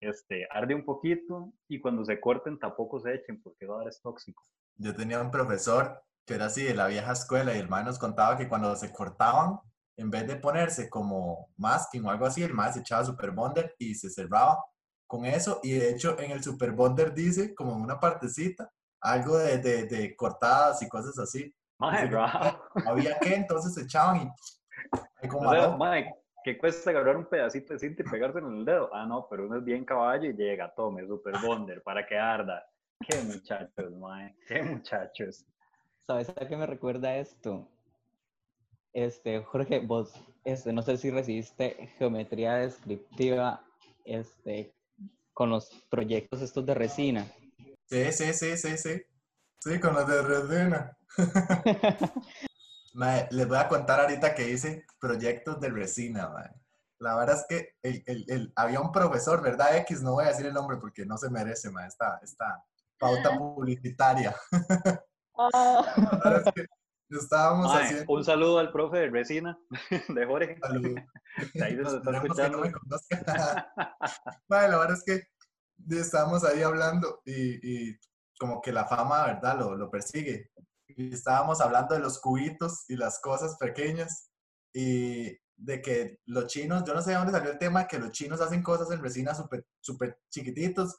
Este, 0.00 0.48
arde 0.50 0.74
un 0.74 0.84
poquito 0.84 1.52
y 1.68 1.80
cuando 1.80 2.04
se 2.04 2.20
corten 2.20 2.58
tampoco 2.58 2.98
se 2.98 3.14
echen 3.14 3.40
porque 3.40 3.66
ahora 3.66 3.88
es 3.88 4.00
tóxico. 4.02 4.42
Yo 4.76 4.94
tenía 4.96 5.20
un 5.20 5.30
profesor 5.30 6.02
que 6.26 6.34
era 6.34 6.46
así 6.46 6.64
de 6.64 6.74
la 6.74 6.88
vieja 6.88 7.12
escuela 7.12 7.54
y 7.54 7.60
el 7.60 7.68
man 7.68 7.84
nos 7.84 7.98
contaba 7.98 8.36
que 8.36 8.48
cuando 8.48 8.74
se 8.74 8.92
cortaban, 8.92 9.60
en 10.02 10.10
vez 10.10 10.26
de 10.26 10.36
ponerse 10.36 10.90
como 10.90 11.48
masking 11.56 12.04
o 12.04 12.10
algo 12.10 12.26
así, 12.26 12.42
el 12.42 12.52
se 12.72 12.80
echaba 12.80 13.04
Super 13.04 13.30
Bonder 13.30 13.74
y 13.78 13.94
se 13.94 14.10
cerraba 14.10 14.58
con 15.06 15.24
eso. 15.24 15.60
Y 15.62 15.74
de 15.74 15.90
hecho, 15.90 16.18
en 16.18 16.32
el 16.32 16.42
Super 16.42 16.72
Bonder 16.72 17.14
dice, 17.14 17.54
como 17.54 17.76
en 17.76 17.82
una 17.82 18.00
partecita, 18.00 18.70
algo 19.00 19.38
de, 19.38 19.58
de, 19.58 19.84
de 19.86 20.16
cortadas 20.16 20.82
y 20.82 20.88
cosas 20.88 21.18
así. 21.18 21.54
Mae. 21.78 22.10
Había 22.86 23.18
que, 23.18 23.34
entonces 23.34 23.74
se 23.74 23.82
echaban 23.82 24.16
y. 24.22 24.32
y 25.22 25.28
como 25.28 25.48
O 25.48 25.52
sea, 25.52 25.68
mae, 25.76 26.12
¿qué 26.44 26.58
cuesta 26.58 26.90
agarrar 26.90 27.16
un 27.16 27.26
pedacito 27.26 27.72
de 27.72 27.78
cinta 27.78 28.02
y 28.02 28.10
pegárselo 28.10 28.48
en 28.48 28.58
el 28.58 28.64
dedo? 28.64 28.90
Ah, 28.92 29.06
no, 29.06 29.28
pero 29.30 29.46
uno 29.46 29.58
es 29.58 29.64
bien 29.64 29.84
caballo 29.84 30.30
y 30.30 30.34
llega, 30.34 30.72
tome, 30.74 31.06
Super 31.06 31.34
Bonder, 31.40 31.80
para 31.82 32.04
que 32.04 32.18
arda. 32.18 32.64
Qué 33.08 33.20
muchachos, 33.22 33.92
mae, 33.96 34.36
qué 34.48 34.62
muchachos. 34.62 35.44
¿Sabes 36.00 36.28
a 36.30 36.48
qué 36.48 36.56
me 36.56 36.66
recuerda 36.66 37.16
esto? 37.16 37.68
Este, 38.92 39.42
Jorge, 39.42 39.80
vos, 39.80 40.12
este, 40.44 40.72
no 40.72 40.82
sé 40.82 40.96
si 40.98 41.10
recibiste 41.10 41.88
geometría 41.98 42.54
descriptiva, 42.56 43.64
este, 44.04 44.74
con 45.32 45.50
los 45.50 45.70
proyectos 45.90 46.42
estos 46.42 46.66
de 46.66 46.74
resina. 46.74 47.26
Sí, 47.88 48.12
sí, 48.12 48.32
sí, 48.34 48.56
sí, 48.56 48.76
sí. 48.76 49.02
Sí, 49.60 49.80
con 49.80 49.94
los 49.94 50.06
de 50.06 50.22
resina. 50.22 50.96
Les 53.30 53.48
voy 53.48 53.56
a 53.58 53.68
contar 53.68 54.00
ahorita 54.00 54.34
que 54.34 54.50
hice 54.50 54.84
proyectos 55.00 55.58
de 55.60 55.70
resina, 55.70 56.28
mae. 56.28 56.50
La 56.98 57.16
verdad 57.16 57.36
es 57.36 57.46
que 57.48 57.74
el, 57.82 58.02
el- 58.06 58.24
el- 58.28 58.52
había 58.54 58.80
un 58.80 58.92
profesor, 58.92 59.42
¿verdad? 59.42 59.76
X, 59.78 60.02
no 60.02 60.12
voy 60.12 60.24
a 60.24 60.28
decir 60.28 60.46
el 60.46 60.52
nombre 60.52 60.76
porque 60.76 61.06
no 61.06 61.16
se 61.16 61.30
merece, 61.30 61.70
mae, 61.70 61.88
esta, 61.88 62.20
esta 62.22 62.62
pauta 62.98 63.36
publicitaria. 63.38 64.36
Ah. 65.36 65.82
La 65.96 66.30
verdad 66.30 66.42
es 66.46 66.52
que 66.54 66.66
estábamos 67.18 67.66
Mae, 67.66 67.84
haciendo... 67.84 68.12
un 68.12 68.24
saludo 68.24 68.58
al 68.58 68.72
profe 68.72 68.98
de 68.98 69.10
resina, 69.10 69.58
de 70.08 70.26
Jorge. 70.26 70.56
Salud. 70.60 70.98
De 71.54 71.64
ahí 71.64 71.76
nos 71.76 71.94
está 71.94 72.10
no 72.10 72.22
escuchando. 72.22 72.58
me 72.58 72.72
conozca. 72.72 73.72
Mae, 74.48 74.68
la 74.68 74.78
verdad 74.78 74.98
es 74.98 75.04
que 75.04 75.96
estábamos 75.96 76.44
ahí 76.44 76.62
hablando 76.62 77.22
y, 77.24 77.90
y 77.90 77.98
como 78.38 78.60
que 78.60 78.72
la 78.72 78.84
fama, 78.84 79.26
¿verdad? 79.26 79.58
Lo, 79.58 79.74
lo 79.76 79.90
persigue. 79.90 80.50
Y 80.88 81.14
estábamos 81.14 81.60
hablando 81.60 81.94
de 81.94 82.00
los 82.00 82.20
cubitos 82.20 82.84
y 82.88 82.96
las 82.96 83.20
cosas 83.20 83.56
pequeñas 83.56 84.30
y 84.74 85.38
de 85.56 85.80
que 85.80 86.18
los 86.26 86.46
chinos, 86.48 86.84
yo 86.86 86.92
no 86.92 87.02
sé 87.02 87.10
de 87.10 87.16
dónde 87.16 87.32
salió 87.32 87.50
el 87.52 87.58
tema, 87.58 87.86
que 87.86 87.98
los 87.98 88.10
chinos 88.10 88.40
hacen 88.40 88.62
cosas 88.62 88.90
en 88.90 89.02
resina 89.02 89.34
súper 89.34 89.64
súper 89.80 90.18
chiquititos 90.30 90.96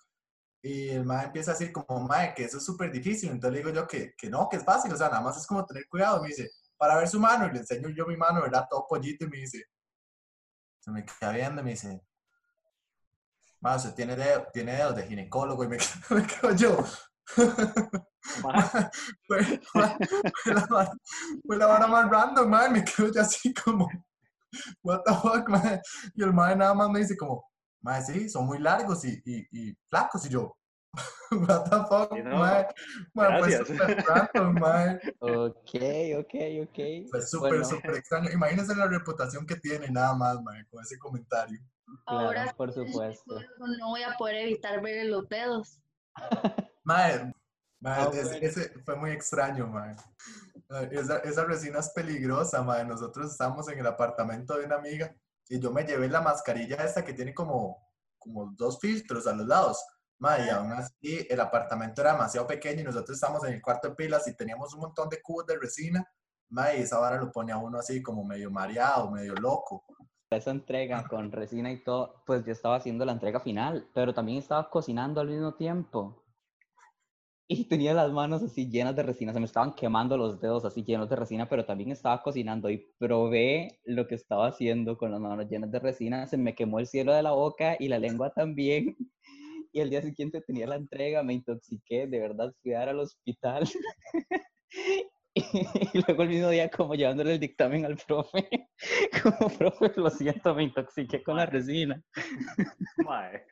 y 0.63 0.89
el 0.89 1.05
mae 1.05 1.25
empieza 1.25 1.51
a 1.51 1.55
decir 1.55 1.71
como, 1.73 1.99
mae, 2.07 2.33
que 2.33 2.45
eso 2.45 2.57
es 2.57 2.65
súper 2.65 2.91
difícil. 2.91 3.29
Entonces 3.31 3.51
le 3.53 3.57
digo 3.69 3.81
yo 3.81 3.87
que, 3.87 4.15
que 4.17 4.29
no, 4.29 4.47
que 4.49 4.57
es 4.57 4.63
fácil, 4.65 4.91
o 4.93 4.97
sea, 4.97 5.09
nada 5.09 5.21
más 5.21 5.37
es 5.37 5.45
como 5.45 5.65
tener 5.65 5.87
cuidado. 5.89 6.21
Me 6.21 6.29
dice, 6.29 6.49
para 6.77 6.95
ver 6.97 7.07
su 7.09 7.19
mano, 7.19 7.47
y 7.47 7.51
le 7.53 7.59
enseño 7.59 7.89
yo 7.89 8.07
mi 8.07 8.17
mano, 8.17 8.41
¿verdad? 8.41 8.65
Todo 8.69 8.85
pollito, 8.87 9.25
y 9.25 9.29
me 9.29 9.37
dice, 9.37 9.65
se 10.79 10.91
me 10.91 11.05
queda 11.05 11.31
viendo 11.33 11.61
y 11.61 11.65
me 11.65 11.71
dice, 11.71 12.01
mae, 13.61 13.75
usted 13.77 13.93
tiene, 13.93 14.15
dedo- 14.15 14.47
tiene 14.53 14.73
dedos 14.75 14.95
de 14.95 15.03
ginecólogo, 15.07 15.63
y 15.63 15.67
me, 15.67 15.77
me 16.09 16.25
quedo 16.27 16.55
yo. 16.55 16.77
Mae, 18.43 18.89
fue- 19.27 19.61
fue 19.71 20.53
la 20.53 20.65
vara, 20.69 20.91
fue 21.45 21.57
la 21.57 21.65
vara 21.67 21.87
más 21.87 22.09
random, 22.09 22.49
mae, 22.49 22.69
me 22.69 22.83
quedo 22.85 23.11
yo 23.11 23.21
así 23.21 23.53
como, 23.53 23.89
what 24.81 25.01
the 25.05 25.13
fuck, 25.13 25.49
mae. 25.49 25.81
Y 26.15 26.23
el 26.23 26.33
mae 26.33 26.55
nada 26.55 26.73
más 26.73 26.89
me 26.89 26.99
dice 26.99 27.17
como, 27.17 27.45
mae, 27.83 28.01
sí, 28.01 28.29
son 28.29 28.45
muy 28.47 28.57
largos 28.59 29.05
y, 29.05 29.21
y, 29.25 29.47
y 29.51 29.77
flacos, 29.89 30.25
y 30.25 30.29
yo, 30.29 30.57
what 31.31 31.63
the 31.69 31.77
fuck, 31.89 32.13
Sí, 32.15 32.21
no, 32.23 32.37
mae. 32.37 32.67
Mae, 33.13 33.39
fue 33.39 33.65
súper 33.65 34.05
random, 34.07 34.53
mae. 34.59 34.99
Ok, 35.19 35.75
ok, 36.19 36.35
ok. 36.67 37.09
Fue 37.09 37.21
súper, 37.21 37.49
Bueno, 37.51 37.65
súper 37.65 37.95
extraño. 37.95 38.29
Imagínense 38.31 38.75
la 38.75 38.87
reputación 38.87 39.45
que 39.45 39.55
tiene 39.55 39.87
nada 39.89 40.13
más, 40.15 40.41
mae, 40.43 40.65
con 40.67 40.81
ese 40.83 40.97
comentario. 40.99 41.59
Ahora 42.05 42.43
Claro, 42.43 42.57
por 42.57 42.73
sí, 42.73 42.79
supuesto. 42.85 43.39
no 43.79 43.89
voy 43.89 44.03
a 44.03 44.15
poder 44.17 44.35
evitar 44.37 44.81
ver 44.81 45.05
los 45.07 45.27
dedos. 45.29 45.79
Mae, 46.83 47.33
mae, 47.79 48.01
Ah, 48.01 48.09
ese, 48.13 48.23
bueno. 48.23 48.39
ese 48.47 48.69
fue 48.85 48.95
muy 48.95 49.11
extraño, 49.11 49.67
mae. 49.67 49.95
Esa, 50.91 51.17
esa 51.19 51.43
resina 51.45 51.79
es 51.79 51.89
peligrosa, 51.89 52.61
mae. 52.63 52.85
Nosotros 52.85 53.31
estábamos 53.31 53.67
en 53.69 53.79
el 53.79 53.87
apartamento 53.87 54.57
de 54.57 54.65
una 54.65 54.75
amiga 54.75 55.15
y 55.49 55.59
yo 55.59 55.71
me 55.71 55.83
llevé 55.83 56.07
la 56.07 56.21
mascarilla 56.21 56.77
esta 56.77 57.03
que 57.03 57.13
tiene 57.13 57.33
como, 57.33 57.77
como 58.17 58.51
dos 58.55 58.79
filtros 58.79 59.27
a 59.27 59.33
los 59.33 59.47
lados. 59.47 59.83
Mae, 60.19 60.45
y 60.45 60.49
aún 60.49 60.71
así 60.71 61.27
el 61.29 61.39
apartamento 61.39 62.01
era 62.01 62.13
demasiado 62.13 62.47
pequeño 62.47 62.81
y 62.81 62.85
nosotros 62.85 63.15
estábamos 63.15 63.43
en 63.45 63.55
el 63.55 63.61
cuarto 63.61 63.89
de 63.89 63.95
pilas 63.95 64.27
y 64.27 64.35
teníamos 64.35 64.73
un 64.73 64.81
montón 64.81 65.09
de 65.09 65.21
cubos 65.21 65.45
de 65.45 65.59
resina. 65.59 66.07
Mae, 66.49 66.79
y 66.79 66.81
esa 66.83 66.99
vara 66.99 67.17
lo 67.17 67.31
pone 67.31 67.51
a 67.51 67.57
uno 67.57 67.79
así 67.79 68.01
como 68.01 68.23
medio 68.23 68.49
mareado, 68.49 69.11
medio 69.11 69.35
loco. 69.35 69.83
esa 70.29 70.51
entrega 70.51 71.07
con 71.07 71.31
resina 71.31 71.71
y 71.71 71.83
todo, 71.83 72.23
pues 72.25 72.45
yo 72.45 72.53
estaba 72.53 72.77
haciendo 72.77 73.05
la 73.05 73.11
entrega 73.11 73.39
final, 73.39 73.89
pero 73.93 74.13
también 74.13 74.37
estaba 74.37 74.69
cocinando 74.69 75.19
al 75.19 75.27
mismo 75.27 75.55
tiempo. 75.55 76.22
Y 77.47 77.65
tenía 77.65 77.93
las 77.93 78.11
manos 78.11 78.41
así 78.41 78.69
llenas 78.69 78.95
de 78.95 79.03
resina, 79.03 79.33
se 79.33 79.39
me 79.39 79.45
estaban 79.45 79.73
quemando 79.73 80.17
los 80.17 80.39
dedos 80.39 80.63
así 80.63 80.83
llenos 80.83 81.09
de 81.09 81.17
resina, 81.17 81.49
pero 81.49 81.65
también 81.65 81.91
estaba 81.91 82.21
cocinando 82.21 82.69
y 82.69 82.87
probé 82.97 83.79
lo 83.83 84.07
que 84.07 84.15
estaba 84.15 84.47
haciendo 84.47 84.97
con 84.97 85.11
las 85.11 85.19
manos 85.19 85.49
llenas 85.49 85.69
de 85.69 85.79
resina, 85.79 86.25
se 86.25 86.37
me 86.37 86.55
quemó 86.55 86.79
el 86.79 86.87
cielo 86.87 87.13
de 87.13 87.21
la 87.21 87.31
boca 87.31 87.75
y 87.79 87.89
la 87.89 87.99
lengua 87.99 88.31
también. 88.33 88.95
Y 89.75 89.81
al 89.81 89.89
día 89.89 90.03
siguiente 90.03 90.39
tenía 90.41 90.67
la 90.67 90.75
entrega, 90.75 91.23
me 91.23 91.33
intoxiqué, 91.33 92.05
de 92.05 92.19
verdad 92.19 92.53
fui 92.61 92.73
a 92.73 92.79
dar 92.79 92.89
al 92.89 92.99
hospital. 92.99 93.67
Y 95.35 95.99
luego 96.05 96.23
el 96.23 96.29
mismo 96.29 96.49
día 96.49 96.69
como 96.69 96.93
llevándole 96.93 97.33
el 97.33 97.39
dictamen 97.39 97.85
al 97.85 97.97
profe, 97.97 98.69
como 99.23 99.49
profe, 99.49 99.91
lo 99.95 100.11
siento, 100.11 100.53
me 100.53 100.63
intoxiqué 100.63 101.23
con 101.23 101.37
la 101.37 101.47
resina. 101.47 101.99
mae. 102.97 103.43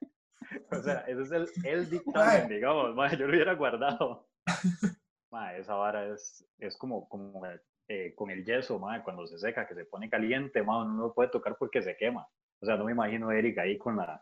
O 0.71 0.81
sea, 0.81 0.99
ese 1.07 1.21
es 1.21 1.31
el, 1.31 1.47
el 1.65 1.89
dictamen, 1.89 2.47
digamos, 2.49 2.95
mae, 2.95 3.17
yo 3.17 3.27
lo 3.27 3.33
hubiera 3.33 3.53
guardado. 3.55 4.27
Mae, 5.31 5.59
esa 5.59 5.75
vara 5.75 6.07
es, 6.07 6.45
es 6.59 6.77
como, 6.77 7.07
como 7.07 7.41
eh, 7.87 8.13
con 8.15 8.29
el 8.29 8.43
yeso, 8.43 8.77
mae, 8.79 9.01
cuando 9.01 9.25
se 9.27 9.39
seca, 9.39 9.65
que 9.65 9.75
se 9.75 9.85
pone 9.85 10.09
caliente, 10.09 10.61
mae, 10.61 10.81
uno 10.81 10.93
no 10.93 11.01
lo 11.03 11.13
puede 11.13 11.29
tocar 11.29 11.55
porque 11.57 11.81
se 11.81 11.95
quema. 11.95 12.27
O 12.61 12.65
sea, 12.65 12.75
no 12.75 12.83
me 12.83 12.91
imagino 12.91 13.29
a 13.29 13.37
Eric 13.37 13.57
ahí 13.59 13.77
con 13.77 13.95
la... 13.95 14.21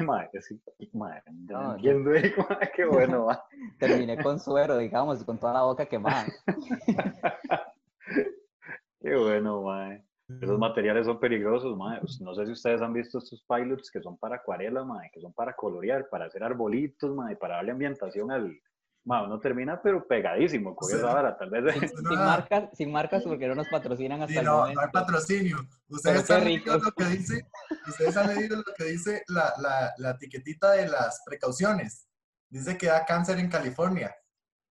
Mae, 0.00 0.28
es 0.34 0.54
yo 0.78 1.58
no 1.62 1.74
entiendo, 1.76 2.12
Eric, 2.12 2.36
mae, 2.36 2.70
qué 2.76 2.84
bueno, 2.84 3.24
mae. 3.24 3.38
Terminé 3.78 4.22
con 4.22 4.38
suero, 4.38 4.76
digamos, 4.76 5.24
con 5.24 5.38
toda 5.38 5.54
la 5.54 5.62
boca 5.62 5.86
quemada. 5.86 6.26
Qué 9.00 9.16
bueno, 9.16 9.62
mae. 9.62 9.79
Materiales 10.60 11.06
son 11.06 11.18
peligrosos, 11.18 11.76
mae. 11.76 11.98
Pues, 12.00 12.20
No 12.20 12.34
sé 12.34 12.46
si 12.46 12.52
ustedes 12.52 12.80
han 12.82 12.92
visto 12.92 13.18
estos 13.18 13.42
pilots 13.48 13.90
que 13.90 14.00
son 14.00 14.16
para 14.18 14.36
acuarela, 14.36 14.84
mae, 14.84 15.10
que 15.12 15.20
son 15.20 15.32
para 15.32 15.54
colorear, 15.56 16.08
para 16.08 16.26
hacer 16.26 16.44
arbolitos, 16.44 17.12
mae, 17.14 17.34
para 17.36 17.56
darle 17.56 17.72
ambientación 17.72 18.30
al... 18.30 18.56
Mae, 19.02 19.24
uno 19.24 19.40
termina 19.40 19.80
pero 19.82 20.06
pegadísimo 20.06 20.76
con 20.76 20.90
esa 20.94 21.06
vara, 21.14 21.36
tal 21.36 21.48
vez... 21.50 21.74
Sin 21.90 22.18
marcas, 22.18 22.68
sin 22.74 22.92
marcas 22.92 23.22
porque 23.24 23.48
no 23.48 23.54
nos 23.54 23.66
patrocinan 23.68 24.20
hasta 24.20 24.32
Sí, 24.34 24.38
el 24.38 24.44
no, 24.44 24.58
momento. 24.58 24.80
no 24.80 24.86
hay 24.86 24.92
patrocinio. 24.92 25.56
Ustedes 25.88 26.26
qué 26.26 26.32
han 26.34 26.44
leído 26.44 26.74
rico. 26.74 26.84
lo 26.84 26.92
que 26.92 27.04
dice, 27.16 27.46
ustedes 27.88 28.16
han 28.18 28.34
leído 28.36 28.56
lo 28.58 28.74
que 28.76 28.84
dice 28.84 29.22
la, 29.28 29.54
la, 29.58 29.92
la 29.96 30.10
etiquetita 30.10 30.72
de 30.72 30.86
las 30.88 31.22
precauciones. 31.24 32.06
Dice 32.50 32.76
que 32.76 32.88
da 32.88 33.06
cáncer 33.06 33.38
en 33.38 33.48
California. 33.48 34.14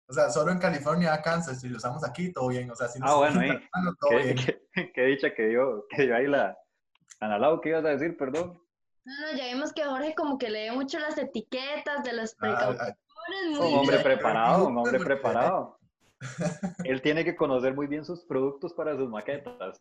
O 0.10 0.14
sea, 0.14 0.30
solo 0.30 0.52
en 0.52 0.60
California 0.60 1.10
da 1.10 1.22
cáncer. 1.22 1.56
Si 1.56 1.68
lo 1.70 1.78
usamos 1.78 2.04
aquí, 2.04 2.32
todo 2.32 2.48
bien. 2.48 2.70
O 2.72 2.76
sea, 2.76 2.88
si 2.88 3.00
nos 3.00 3.10
Ah, 3.12 3.16
bueno, 3.18 3.40
ahí. 3.42 3.50
la 3.50 3.62
mano, 3.74 3.92
todo 4.00 4.10
qué, 4.12 4.24
bien. 4.24 4.38
qué- 4.74 4.92
qué 4.94 5.02
dicha 5.04 5.34
que 5.34 5.48
dio, 5.48 5.86
que 5.90 6.04
dio 6.04 6.16
ahí 6.16 6.28
la... 6.28 6.58
Analao, 7.20 7.60
¿qué 7.62 7.70
ibas 7.70 7.84
a 7.86 7.90
decir? 7.90 8.16
Perdón. 8.18 8.62
No, 9.04 9.14
no, 9.32 9.38
ya 9.38 9.46
vimos 9.54 9.74
que 9.74 9.84
Jorge 9.84 10.14
como 10.16 10.38
que 10.38 10.50
lee 10.50 10.70
mucho 10.72 11.00
las 11.00 11.18
etiquetas 11.18 12.04
de 12.04 12.14
las 12.14 12.34
Ah, 12.34 12.38
precauciones. 12.40 12.82
ah, 12.82 12.98
muy 13.58 13.68
Un 13.74 13.80
hombre 13.80 14.00
preparado, 14.00 14.68
un 14.68 14.78
hombre 14.78 15.00
preparado. 15.00 15.80
Él 16.86 17.02
tiene 17.02 17.24
que 17.24 17.36
conocer 17.36 17.74
muy 17.74 17.88
bien 17.88 18.04
sus 18.06 18.24
productos 18.26 18.74
para 18.74 18.96
sus 18.96 19.10
maquetas. 19.10 19.80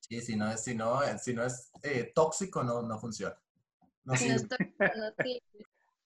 sí, 0.00 0.20
si 0.20 0.36
no 0.36 0.50
es, 0.50 0.62
si 0.62 0.74
no, 0.74 1.00
si 1.18 1.34
no 1.34 1.44
es 1.44 1.70
eh, 1.82 2.12
tóxico, 2.14 2.62
no, 2.62 2.82
no 2.82 2.98
funciona. 2.98 3.36
No 4.04 4.16
Si 4.16 4.28
no 4.28 4.38
sirve. 4.38 4.54
estoy- 4.56 4.74
no, 4.78 5.12
sí. 5.24 5.42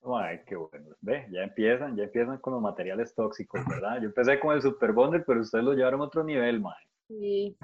Ay, 0.03 0.41
qué 0.45 0.55
bueno. 0.55 0.95
Ve, 1.01 1.27
ya 1.31 1.43
empiezan, 1.43 1.95
ya 1.95 2.03
empiezan 2.03 2.37
con 2.37 2.53
los 2.53 2.61
materiales 2.61 3.13
tóxicos, 3.13 3.61
¿verdad? 3.67 3.99
Yo 4.01 4.07
empecé 4.07 4.39
con 4.39 4.55
el 4.55 4.61
Super 4.61 4.93
Bonder, 4.93 5.23
pero 5.25 5.41
ustedes 5.41 5.65
lo 5.65 5.73
llevaron 5.73 6.01
a 6.01 6.05
otro 6.05 6.23
nivel, 6.23 6.61
mae. 6.61 6.75
Sí. 7.07 7.57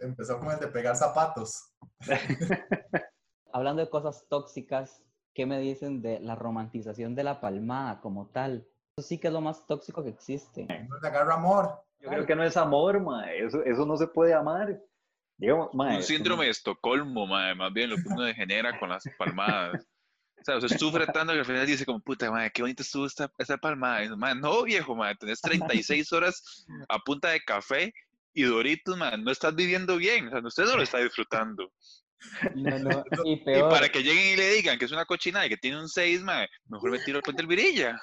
Empezó 0.00 0.38
como 0.38 0.52
el 0.52 0.58
de 0.58 0.68
pegar 0.68 0.96
zapatos. 0.96 1.72
Hablando 3.52 3.82
de 3.82 3.90
cosas 3.90 4.26
tóxicas, 4.28 5.02
¿qué 5.34 5.46
me 5.46 5.58
dicen 5.58 6.02
de 6.02 6.20
la 6.20 6.34
romantización 6.34 7.14
de 7.14 7.24
la 7.24 7.40
palmada 7.40 8.00
como 8.00 8.28
tal? 8.28 8.66
Eso 8.96 9.06
sí 9.06 9.18
que 9.18 9.28
es 9.28 9.32
lo 9.32 9.40
más 9.40 9.66
tóxico 9.66 10.02
que 10.02 10.10
existe. 10.10 10.66
No 10.66 10.98
le 11.00 11.08
agarra 11.08 11.34
amor. 11.34 11.82
Yo 12.00 12.10
creo 12.10 12.26
que 12.26 12.36
no 12.36 12.44
es 12.44 12.56
amor, 12.56 13.00
mae. 13.00 13.44
Eso, 13.44 13.62
eso 13.64 13.86
no 13.86 13.96
se 13.96 14.06
puede 14.06 14.34
amar. 14.34 14.80
Digamos, 15.38 15.74
mae, 15.74 15.96
Un 15.96 16.02
síndrome 16.02 16.44
de 16.44 16.50
Estocolmo, 16.50 17.26
mae, 17.26 17.54
más 17.54 17.72
bien 17.72 17.90
lo 17.90 17.96
que 17.96 18.08
uno 18.08 18.24
genera 18.34 18.78
con 18.78 18.88
las 18.88 19.04
palmadas. 19.18 19.86
O 20.38 20.44
sea, 20.44 20.58
usted 20.58 20.78
sufre 20.78 21.06
tanto 21.06 21.32
que 21.32 21.40
al 21.40 21.44
final 21.44 21.66
dice 21.66 21.84
como, 21.84 22.00
puta, 22.00 22.30
madre, 22.30 22.50
qué 22.52 22.62
bonita 22.62 22.82
estuvo 22.82 23.06
esta, 23.06 23.30
esta 23.38 23.56
palmada. 23.56 24.04
Y, 24.04 24.08
"Mae, 24.10 24.34
no, 24.34 24.62
viejo, 24.62 24.94
madre, 24.94 25.16
tenés 25.16 25.40
36 25.40 26.12
horas 26.12 26.66
a 26.88 26.98
punta 27.00 27.30
de 27.30 27.40
café 27.40 27.92
y 28.32 28.42
doritos, 28.42 28.96
madre, 28.96 29.18
no 29.18 29.30
estás 29.30 29.54
viviendo 29.54 29.96
bien. 29.96 30.28
O 30.28 30.30
sea, 30.30 30.40
usted 30.44 30.64
no 30.64 30.76
lo 30.76 30.82
está 30.82 30.98
disfrutando. 30.98 31.72
No, 32.54 32.78
no, 32.78 33.04
y 33.24 33.32
Y 33.32 33.36
peor, 33.44 33.70
para 33.70 33.88
que 33.88 34.02
lleguen 34.02 34.34
y 34.34 34.36
le 34.36 34.50
digan 34.54 34.78
que 34.78 34.84
es 34.84 34.92
una 34.92 35.04
cochinada 35.04 35.46
y 35.46 35.48
que 35.48 35.56
tiene 35.56 35.80
un 35.80 35.88
6, 35.88 36.22
madre, 36.22 36.48
mejor 36.68 36.90
me 36.90 36.98
tiro 37.00 37.18
al 37.18 37.22
puente 37.22 37.42
del 37.42 37.48
Virilla. 37.48 38.00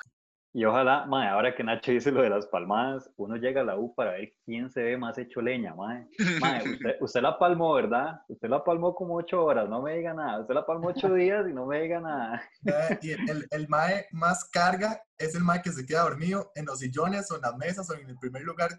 Y 0.56 0.66
ojalá, 0.66 1.06
mae, 1.08 1.28
ahora 1.30 1.56
que 1.56 1.64
Nacho 1.64 1.92
dice 1.92 2.12
lo 2.12 2.22
de 2.22 2.30
las 2.30 2.46
palmadas, 2.46 3.10
uno 3.18 3.38
llega 3.38 3.62
a 3.62 3.64
la 3.64 3.76
U 3.76 3.96
para 3.96 4.12
ver 4.12 4.34
quién 4.46 4.70
se 4.70 4.84
ve 4.84 4.98
más 4.98 5.18
hecho 5.18 5.42
leña, 5.42 5.74
mae. 5.74 6.08
Mae, 6.40 6.62
usted, 6.74 6.96
usted 7.02 7.22
la 7.22 7.40
palmó, 7.40 7.74
¿verdad? 7.74 8.22
Usted 8.28 8.50
la 8.50 8.64
palmó 8.64 8.94
como 8.94 9.16
ocho 9.16 9.44
horas, 9.44 9.68
no 9.68 9.82
me 9.82 9.96
diga 9.98 10.14
nada. 10.14 10.42
Usted 10.42 10.54
la 10.54 10.64
palmó 10.66 10.90
ocho 10.90 11.12
días 11.14 11.48
y 11.50 11.54
no 11.54 11.66
me 11.66 11.82
diga 11.82 12.00
nada. 12.00 12.44
Eh, 12.68 13.00
y 13.02 13.12
el, 13.14 13.48
el, 13.50 13.68
mae 13.68 14.06
más 14.12 14.48
carga 14.52 15.02
es 15.18 15.34
el 15.34 15.44
mae 15.44 15.62
que 15.64 15.72
se 15.72 15.86
queda 15.88 16.02
dormido 16.04 16.52
en 16.54 16.66
los 16.66 16.78
sillones 16.80 17.32
o 17.32 17.36
en 17.36 17.42
las 17.42 17.58
mesas 17.58 17.90
o 17.90 17.96
en 17.96 18.08
el 18.08 18.18
primer 18.20 18.44
lugar 18.44 18.70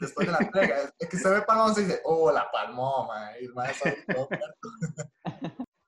después 0.00 0.26
de 0.26 0.32
la 0.32 0.38
entrega. 0.40 0.76
Es- 0.78 0.94
Es 0.98 1.08
que 1.08 1.16
se 1.16 1.30
ve 1.30 1.42
palmón 1.42 1.72
y 1.76 1.80
dice, 1.82 2.00
oh, 2.04 2.32
la 2.32 2.50
palmó, 2.50 3.06
mae. 3.06 3.40
Y 3.42 3.44
el 3.46 3.54
mae 3.54 3.70
está 3.70 3.94
todo. 4.12 4.28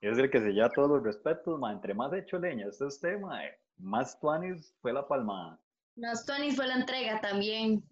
Es 0.00 0.18
el 0.18 0.30
que 0.30 0.40
se 0.40 0.52
lleva 0.52 0.68
todos 0.70 0.88
los 0.88 1.02
respetos, 1.02 1.58
mae. 1.58 1.74
Entre 1.74 1.94
más 1.94 2.12
hecho 2.12 2.38
leña 2.38 2.66
esté 2.68 2.84
usted, 2.84 3.18
mae, 3.20 3.56
más 3.82 4.18
tuanis 4.20 4.74
fue 4.80 4.92
la 4.92 5.06
palmada. 5.06 5.58
Más 5.96 6.24
Tony 6.24 6.52
fue 6.52 6.66
la 6.66 6.76
entrega 6.76 7.20
también. 7.20 7.84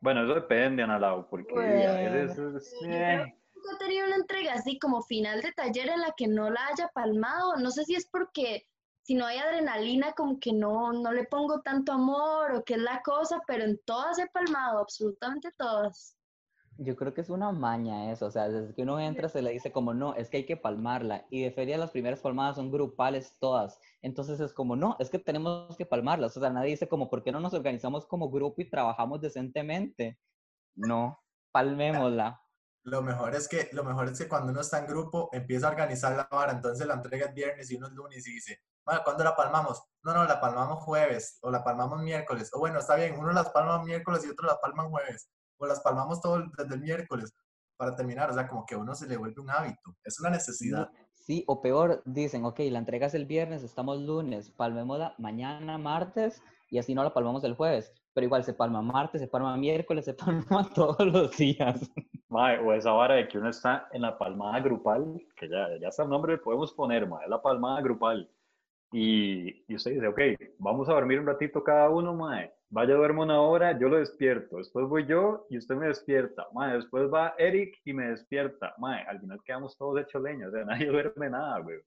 Bueno, 0.00 0.24
eso 0.24 0.34
depende, 0.34 0.82
Analao, 0.82 1.28
porque 1.28 1.86
a 1.86 2.10
veces 2.10 2.54
es- 2.56 2.80
Yo 2.80 2.88
eh, 2.88 3.16
nunca 3.54 3.74
he 3.74 3.78
tenido 3.78 4.06
una 4.06 4.16
entrega 4.16 4.54
así 4.54 4.78
como 4.78 5.02
final 5.02 5.42
de 5.42 5.52
taller 5.52 5.90
en 5.90 6.00
la 6.00 6.12
que 6.16 6.26
no 6.28 6.48
la 6.50 6.66
haya 6.68 6.88
palmado. 6.94 7.56
No 7.56 7.70
sé 7.70 7.84
si 7.84 7.94
es 7.94 8.06
porque 8.06 8.66
si 9.02 9.14
no 9.14 9.26
hay 9.26 9.38
adrenalina, 9.38 10.12
como 10.12 10.38
que 10.40 10.52
no, 10.52 10.92
no 10.92 11.12
le 11.12 11.24
pongo 11.24 11.60
tanto 11.60 11.92
amor 11.92 12.52
o 12.54 12.64
qué 12.64 12.74
es 12.74 12.80
la 12.80 13.02
cosa, 13.02 13.40
pero 13.46 13.64
en 13.64 13.78
todas 13.84 14.18
he 14.18 14.26
palmado, 14.28 14.78
absolutamente 14.78 15.50
todas. 15.56 16.16
Yo 16.78 16.96
creo 16.96 17.12
que 17.12 17.20
es 17.20 17.28
una 17.28 17.52
maña 17.52 18.10
eso, 18.10 18.26
o 18.26 18.30
sea, 18.30 18.48
desde 18.48 18.74
que 18.74 18.82
uno 18.82 18.98
entra 18.98 19.28
se 19.28 19.42
le 19.42 19.50
dice 19.50 19.72
como, 19.72 19.92
no, 19.92 20.14
es 20.14 20.30
que 20.30 20.38
hay 20.38 20.46
que 20.46 20.56
palmarla. 20.56 21.26
Y 21.30 21.42
de 21.42 21.50
feria 21.50 21.76
las 21.76 21.90
primeras 21.90 22.20
palmadas 22.20 22.56
son 22.56 22.70
grupales 22.70 23.36
todas. 23.38 23.78
Entonces 24.00 24.40
es 24.40 24.52
como, 24.52 24.74
no, 24.74 24.96
es 24.98 25.10
que 25.10 25.18
tenemos 25.18 25.76
que 25.76 25.86
palmarlas. 25.86 26.36
O 26.36 26.40
sea, 26.40 26.50
nadie 26.50 26.70
dice 26.70 26.88
como, 26.88 27.10
¿por 27.10 27.22
qué 27.22 27.30
no 27.30 27.40
nos 27.40 27.54
organizamos 27.54 28.06
como 28.06 28.30
grupo 28.30 28.62
y 28.62 28.70
trabajamos 28.70 29.20
decentemente? 29.20 30.18
No, 30.74 31.22
palmémosla. 31.52 32.40
Lo 32.84 33.02
mejor 33.02 33.34
es 33.34 33.48
que, 33.48 33.68
lo 33.72 33.84
mejor 33.84 34.08
es 34.08 34.18
que 34.18 34.28
cuando 34.28 34.50
uno 34.50 34.62
está 34.62 34.78
en 34.78 34.86
grupo 34.86 35.28
empieza 35.32 35.68
a 35.68 35.70
organizar 35.70 36.16
la 36.16 36.26
vara, 36.30 36.52
entonces 36.52 36.86
la 36.86 36.94
entrega 36.94 37.26
es 37.26 37.34
viernes 37.34 37.70
y 37.70 37.76
uno 37.76 37.86
es 37.86 37.92
lunes 37.92 38.26
y 38.26 38.32
dice, 38.32 38.60
¿cuándo 38.82 39.22
la 39.22 39.36
palmamos? 39.36 39.84
No, 40.02 40.14
no, 40.14 40.24
la 40.24 40.40
palmamos 40.40 40.82
jueves 40.82 41.38
o 41.42 41.50
la 41.50 41.62
palmamos 41.62 42.02
miércoles. 42.02 42.50
O 42.54 42.58
bueno, 42.58 42.80
está 42.80 42.96
bien, 42.96 43.16
uno 43.18 43.30
las 43.30 43.50
palma 43.50 43.84
miércoles 43.84 44.24
y 44.24 44.30
otro 44.30 44.46
la 44.46 44.58
palman 44.58 44.90
jueves 44.90 45.30
o 45.62 45.66
las 45.66 45.80
palmamos 45.80 46.20
todo 46.20 46.36
el- 46.36 46.50
desde 46.58 46.74
el 46.74 46.80
miércoles 46.80 47.32
para 47.76 47.94
terminar. 47.96 48.30
O 48.30 48.34
sea, 48.34 48.48
como 48.48 48.66
que 48.66 48.74
a 48.74 48.78
uno 48.78 48.94
se 48.94 49.06
le 49.06 49.16
vuelve 49.16 49.40
un 49.40 49.50
hábito. 49.50 49.96
Es 50.04 50.20
una 50.20 50.30
necesidad. 50.30 50.90
Sí, 51.12 51.44
o 51.46 51.62
peor, 51.62 52.02
dicen, 52.04 52.44
ok, 52.44 52.58
la 52.70 52.80
entrega 52.80 53.06
es 53.06 53.14
el 53.14 53.26
viernes, 53.26 53.62
estamos 53.62 54.00
lunes, 54.00 54.50
palmémosla 54.50 55.14
mañana, 55.18 55.78
martes, 55.78 56.42
y 56.68 56.78
así 56.78 56.94
no 56.94 57.04
la 57.04 57.14
palmamos 57.14 57.44
el 57.44 57.54
jueves. 57.54 57.92
Pero 58.12 58.26
igual 58.26 58.44
se 58.44 58.52
palma 58.54 58.82
martes, 58.82 59.20
se 59.20 59.28
palma 59.28 59.56
miércoles, 59.56 60.04
se 60.04 60.14
palma 60.58 60.68
todos 60.74 61.06
los 61.06 61.36
días. 61.36 61.90
Mae, 62.28 62.58
o 62.58 62.72
esa 62.72 62.92
vara 62.92 63.14
de 63.14 63.28
que 63.28 63.38
uno 63.38 63.50
está 63.50 63.88
en 63.92 64.02
la 64.02 64.18
palmada 64.18 64.58
grupal, 64.60 65.20
que 65.36 65.48
ya, 65.48 65.68
ya 65.80 65.88
está 65.88 66.02
el 66.02 66.08
nombre, 66.08 66.32
le 66.32 66.38
podemos 66.38 66.72
poner, 66.72 67.06
mae, 67.06 67.24
es 67.24 67.30
la 67.30 67.40
palmada 67.40 67.80
grupal. 67.82 68.28
Y, 68.90 69.64
y 69.70 69.74
usted 69.76 69.92
dice, 69.92 70.06
ok, 70.08 70.20
vamos 70.58 70.88
a 70.88 70.92
dormir 70.92 71.20
un 71.20 71.26
ratito 71.26 71.62
cada 71.62 71.88
uno, 71.88 72.14
mae. 72.14 72.52
Vaya, 72.74 72.94
duermo 72.94 73.22
una 73.22 73.38
hora, 73.38 73.78
yo 73.78 73.86
lo 73.90 73.98
despierto. 73.98 74.56
Después 74.56 74.88
voy 74.88 75.06
yo 75.06 75.46
y 75.50 75.58
usted 75.58 75.74
me 75.74 75.88
despierta. 75.88 76.46
Mae, 76.54 76.76
después 76.76 77.04
va 77.12 77.34
Eric 77.36 77.78
y 77.84 77.92
me 77.92 78.08
despierta. 78.08 78.74
Mae, 78.78 79.04
al 79.06 79.20
final 79.20 79.42
quedamos 79.44 79.76
todos 79.76 80.00
hechos 80.00 80.22
leña, 80.22 80.48
o 80.48 80.50
sea, 80.50 80.64
nadie 80.64 80.86
duerme 80.86 81.28
nada, 81.28 81.58
güey. 81.58 81.82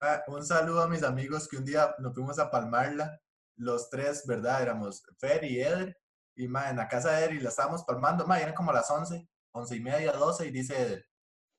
Ah, 0.00 0.22
un 0.28 0.44
saludo 0.44 0.82
a 0.82 0.86
mis 0.86 1.02
amigos 1.02 1.48
que 1.48 1.56
un 1.56 1.64
día 1.64 1.92
nos 1.98 2.14
fuimos 2.14 2.38
a 2.38 2.52
palmarla. 2.52 3.18
Los 3.56 3.90
tres, 3.90 4.24
¿verdad? 4.24 4.62
Éramos 4.62 5.02
Fer 5.18 5.42
y 5.42 5.60
Eder. 5.60 5.98
Y 6.36 6.46
ma, 6.46 6.70
en 6.70 6.76
la 6.76 6.86
casa 6.86 7.10
de 7.10 7.24
Eder 7.24 7.34
y 7.34 7.40
la 7.40 7.48
estábamos 7.48 7.82
palmando. 7.82 8.24
Ma, 8.24 8.38
eran 8.38 8.54
como 8.54 8.72
las 8.72 8.88
11, 8.88 9.28
11 9.50 9.76
y 9.76 9.80
media, 9.80 10.12
12. 10.12 10.46
Y 10.46 10.50
dice 10.52 10.80
Eder, 10.80 11.04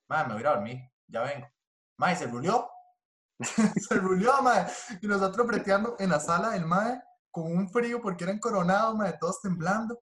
ma, 0.08 0.24
me 0.24 0.36
voy 0.36 0.38
a 0.38 0.40
ir 0.40 0.48
a 0.48 0.56
dormir. 0.56 0.80
Ya 1.08 1.22
vengo. 1.24 1.48
Ma, 1.98 2.14
y 2.14 2.16
se 2.16 2.28
rulió. 2.28 2.70
se 3.40 3.96
rulió, 3.96 4.42
ma. 4.42 4.68
Y 5.02 5.08
nosotros 5.08 5.46
breteando 5.48 5.98
en 6.00 6.12
la 6.12 6.22
sala 6.22 6.52
del 6.52 6.66
mae 6.66 7.02
con 7.34 7.52
un 7.52 7.68
frío 7.68 8.00
porque 8.02 8.24
eran 8.24 8.40
coronados, 8.40 8.96
ma, 8.96 9.12
todos 9.18 9.42
temblando. 9.42 10.00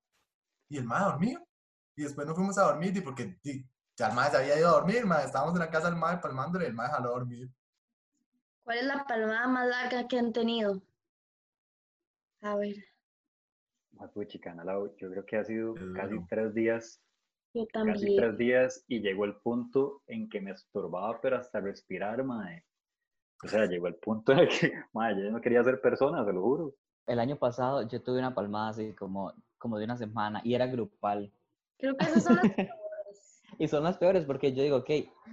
Y 0.69 0.77
el 0.77 0.83
mae 0.83 1.05
dormido. 1.05 1.41
Y 1.95 2.03
después 2.03 2.27
nos 2.27 2.35
fuimos 2.35 2.57
a 2.57 2.65
dormir 2.65 2.95
y 2.95 3.01
porque 3.01 3.39
di, 3.41 3.65
ya 3.95 4.09
el 4.09 4.13
mae 4.13 4.29
se 4.29 4.38
había 4.38 4.59
ido 4.59 4.67
a 4.67 4.73
dormir, 4.73 5.05
ma. 5.05 5.23
Estábamos 5.23 5.53
en 5.55 5.61
la 5.61 5.69
casa 5.69 5.89
del 5.89 5.97
mae 5.97 6.17
palmándole 6.17 6.65
y 6.65 6.67
el 6.67 6.73
mae 6.73 6.89
jaló 6.89 7.09
a 7.09 7.19
dormir. 7.19 7.50
¿Cuál 8.63 8.77
es 8.77 8.85
la 8.85 9.05
palmada 9.05 9.47
más 9.47 9.67
larga 9.67 10.07
que 10.07 10.19
han 10.19 10.33
tenido? 10.33 10.81
A 12.41 12.55
ver, 12.55 12.75
puchica, 14.09 14.51
Analao, 14.51 14.95
yo 14.97 15.09
creo 15.09 15.25
que 15.25 15.38
ha 15.38 15.43
sido 15.43 15.75
casi 15.95 16.15
tres 16.27 16.53
días, 16.53 17.01
yo 17.53 17.65
casi 17.67 17.71
también. 17.71 18.17
tres 18.17 18.38
días, 18.38 18.85
y 18.88 19.00
llegó 19.00 19.25
el 19.25 19.35
punto 19.38 20.01
en 20.07 20.29
que 20.29 20.41
me 20.41 20.51
estorbaba, 20.51 21.19
pero 21.21 21.38
hasta 21.38 21.59
respirar, 21.59 22.23
mae. 22.23 22.65
O 23.43 23.47
sea, 23.47 23.65
llegó 23.65 23.88
el 23.88 23.95
punto 23.95 24.31
en 24.33 24.39
el 24.39 24.47
que, 24.50 24.73
mae, 24.93 25.15
yo 25.15 25.31
no 25.31 25.41
quería 25.41 25.63
ser 25.63 25.81
persona, 25.81 26.25
se 26.25 26.33
lo 26.33 26.41
juro. 26.41 26.75
El 27.08 27.20
año 27.20 27.38
pasado 27.38 27.88
yo 27.88 28.01
tuve 28.01 28.20
una 28.20 28.34
palmada 28.36 28.70
así 28.70 28.93
como, 28.93 29.34
como 29.58 29.77
de 29.77 29.86
una 29.86 29.98
semana 29.98 30.41
y 30.43 30.53
era 30.53 30.67
grupal. 30.67 31.34
Creo 31.77 31.96
que 31.98 32.05
esas 32.05 32.24
son 32.24 32.36
las 32.38 32.43
peores. 32.55 32.81
Y 33.58 33.67
son 33.67 33.84
las 33.84 33.98
peores 33.98 34.25
porque 34.25 34.53
yo 34.53 34.63
digo, 34.63 34.77
ok, 34.77 34.89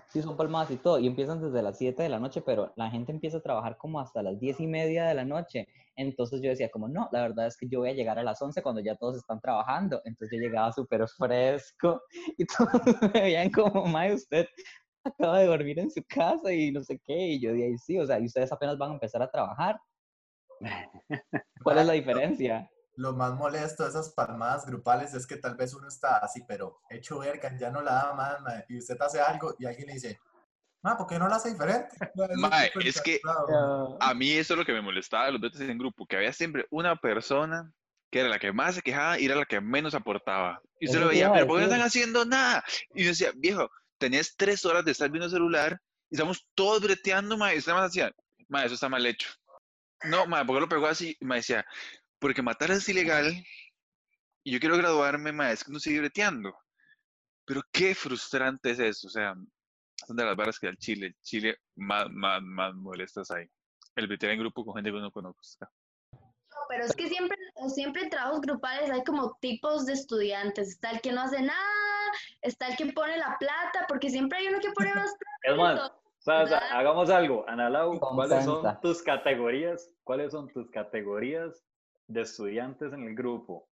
sí 0.09 0.23
son 0.23 0.37
palmadas 0.37 0.71
y 0.71 0.77
todo, 0.77 0.99
y 0.99 1.07
empiezan 1.07 1.41
desde 1.41 1.63
las 1.63 1.79
7 1.79 2.03
de 2.03 2.09
la 2.09 2.19
noche, 2.19 2.43
pero 2.43 2.73
la 2.77 2.91
gente 2.91 3.13
empieza 3.13 3.39
a 3.39 3.43
trabajar 3.43 3.77
como 3.77 4.01
hasta 4.01 4.23
las 4.23 4.41
10 4.41 4.61
y 4.61 4.67
media 4.67 5.05
de 5.07 5.15
la 5.15 5.25
noche. 5.25 5.69
Entonces 5.97 6.41
yo 6.43 6.51
decía 6.51 6.71
como, 6.71 6.89
no, 6.89 7.09
la 7.13 7.23
verdad 7.23 7.47
es 7.47 7.57
que 7.57 7.69
yo 7.69 7.81
voy 7.81 7.91
a 7.91 7.95
llegar 7.95 8.19
a 8.19 8.23
las 8.23 8.41
11 8.41 8.63
cuando 8.63 8.81
ya 8.81 8.97
todos 8.97 9.17
están 9.17 9.41
trabajando. 9.41 10.01
Entonces 10.05 10.39
yo 10.39 10.47
llegaba 10.47 10.73
súper 10.73 11.07
fresco 11.09 12.03
y 12.37 12.45
todos 12.59 12.83
me 13.03 13.21
veían 13.21 13.51
como, 13.51 13.85
mae, 13.87 14.15
usted 14.15 14.47
acaba 15.05 15.41
de 15.41 15.47
dormir 15.47 15.79
en 15.79 15.91
su 15.91 16.03
casa 16.09 16.53
y 16.53 16.71
no 16.71 16.83
sé 16.83 17.01
qué. 17.05 17.17
Y 17.17 17.41
yo 17.41 17.53
dije, 17.53 17.77
sí, 17.79 17.99
o 17.99 18.07
sea, 18.07 18.19
y 18.21 18.27
ustedes 18.27 18.53
apenas 18.53 18.79
van 18.79 18.91
a 18.91 18.95
empezar 18.95 19.23
a 19.23 19.31
trabajar. 19.31 19.81
¿Cuál 21.63 21.79
es 21.79 21.87
la 21.87 21.93
diferencia? 21.93 22.71
Lo 22.97 23.13
más 23.13 23.35
molesto 23.35 23.85
de 23.85 23.91
esas 23.91 24.11
palmadas 24.11 24.67
grupales 24.67 25.15
es 25.15 25.27
que 25.27 25.37
tal 25.37 25.57
vez 25.57 25.73
uno 25.75 25.87
está 25.87 26.19
así, 26.19 26.43
pero 26.49 26.81
hecho 26.91 27.21
verga, 27.21 27.57
ya 27.57 27.71
no 27.71 27.81
la 27.81 27.93
da 27.93 28.15
más, 28.15 28.65
y 28.69 28.79
usted 28.79 29.01
hace 29.01 29.21
algo 29.21 29.55
y 29.59 29.67
alguien 29.67 29.87
le 29.87 29.95
dice, 29.95 30.19
ma, 30.83 30.97
¿por 30.97 31.07
qué 31.07 31.19
no 31.19 31.29
la 31.29 31.37
hace 31.37 31.53
diferente? 31.53 31.97
Ma, 32.37 32.67
súper 32.67 32.87
es 32.87 33.01
que-. 33.01 33.21
A 34.01 34.15
mí 34.15 34.33
eso 34.33 34.55
es 34.55 34.59
lo 34.59 34.65
que 34.65 34.73
me 34.73 34.83
molestaba 34.83 35.27
de 35.27 35.33
los 35.33 35.41
veces 35.41 35.61
en 35.69 35.79
grupo, 35.79 36.07
que 36.07 36.17
había 36.17 36.33
siempre 36.33 36.67
una 36.71 36.97
persona 36.97 37.73
que 38.11 38.21
era 38.21 38.29
la 38.29 38.39
que 38.39 38.53
más 38.53 38.75
se 38.75 38.83
quejaba 38.83 39.19
y 39.19 39.27
era 39.27 39.37
la 39.37 39.45
que 39.45 39.61
menos 39.61 39.95
aportaba. 39.95 40.61
Y 40.81 40.87
usted 40.87 41.01
lo 41.01 41.09
veía, 41.09 41.33
pero 41.33 41.47
¿por 41.47 41.57
qué 41.57 41.67
no 41.67 41.73
están 41.73 41.87
haciendo 41.87 42.25
nada? 42.25 42.65
Y 42.95 43.03
yo 43.03 43.11
decía, 43.11 43.33
viejo, 43.37 43.71
tenías 43.99 44.35
tres 44.37 44.65
horas 44.65 44.85
de 44.85 44.93
estar 44.93 45.11
viendo 45.11 45.27
el 45.27 45.33
celular 45.33 45.81
y 46.11 46.15
estamos 46.15 46.47
todos 46.55 46.83
breteando, 46.83 47.37
mae, 47.37 47.57
y 47.57 47.59
usted 47.59 47.73
más 47.73 47.93
decía, 47.93 48.11
mae, 48.49 48.67
eso 48.67 48.75
está 48.75 48.89
mal 48.89 49.05
hecho. 49.05 49.29
No, 50.05 50.27
mae, 50.27 50.45
¿por 50.45 50.57
qué 50.57 50.61
lo 50.61 50.69
pegó 50.69 50.87
así? 50.87 51.17
Y 51.21 51.25
me 51.25 51.37
decía, 51.37 51.67
porque 52.19 52.43
matar 52.43 52.71
es 52.71 52.89
ilegal 52.89 53.45
y 54.45 54.53
yo 54.53 54.61
quiero 54.61 54.77
graduarme, 54.77 55.33
mae, 55.33 55.53
es 55.53 55.65
que 55.65 55.73
no 55.73 55.81
sigue 55.81 56.01
breteando. 56.01 56.57
Pero 57.45 57.63
qué 57.73 57.95
frustrante 57.95 58.71
es 58.71 58.79
eso, 58.79 59.07
o 59.07 59.11
sea, 59.11 59.35
son 60.07 60.17
de 60.17 60.25
las 60.25 60.37
barras 60.37 60.59
que 60.59 60.69
al 60.69 60.77
Chile, 60.79 61.17
Chile 61.23 61.59
más, 61.77 62.09
más, 62.11 62.43
más 62.43 62.75
molestas 62.75 63.31
hay. 63.31 63.47
El 63.97 64.07
bretear 64.07 64.33
en 64.33 64.41
grupo 64.41 64.65
con 64.65 64.75
gente 64.75 64.91
que 64.91 64.97
uno 64.97 65.11
conozca. 65.11 65.71
Pero 66.69 66.85
es 66.85 66.95
que 66.95 67.09
siempre, 67.09 67.37
siempre 67.75 68.03
en 68.03 68.11
trabajos 68.11 68.41
grupales 68.43 68.91
hay 68.91 69.03
como 69.03 69.37
tipos 69.41 69.87
de 69.87 69.95
estudiantes. 69.95 70.69
Está 70.69 70.91
el 70.91 71.01
que 71.01 71.13
no 71.13 71.23
hace 71.23 71.41
nada, 71.41 72.13
está 72.43 72.69
el 72.69 72.77
que 72.77 72.93
pone 72.93 73.17
la 73.17 73.37
plata, 73.39 73.87
porque 73.89 74.11
siempre 74.11 74.39
hay 74.39 74.49
uno 74.49 74.61
que 74.61 74.71
pone 74.73 74.95
más 74.95 75.11
plata. 75.11 75.29
Es 75.43 75.57
más, 75.57 75.93
¿verdad? 76.27 76.63
hagamos 76.73 77.11
algo. 77.11 77.49
Analao, 77.49 77.99
¿cuáles 77.99 78.45
son 78.45 78.81
tus 78.81 79.03
categorías? 79.03 79.91
¿Cuáles 80.05 80.33
son 80.33 80.49
tus 80.49 80.71
categorías 80.71 81.65
de 82.07 82.23
estudiantes 82.23 82.93
en 82.93 83.05
el 83.05 83.15
grupo? 83.15 83.69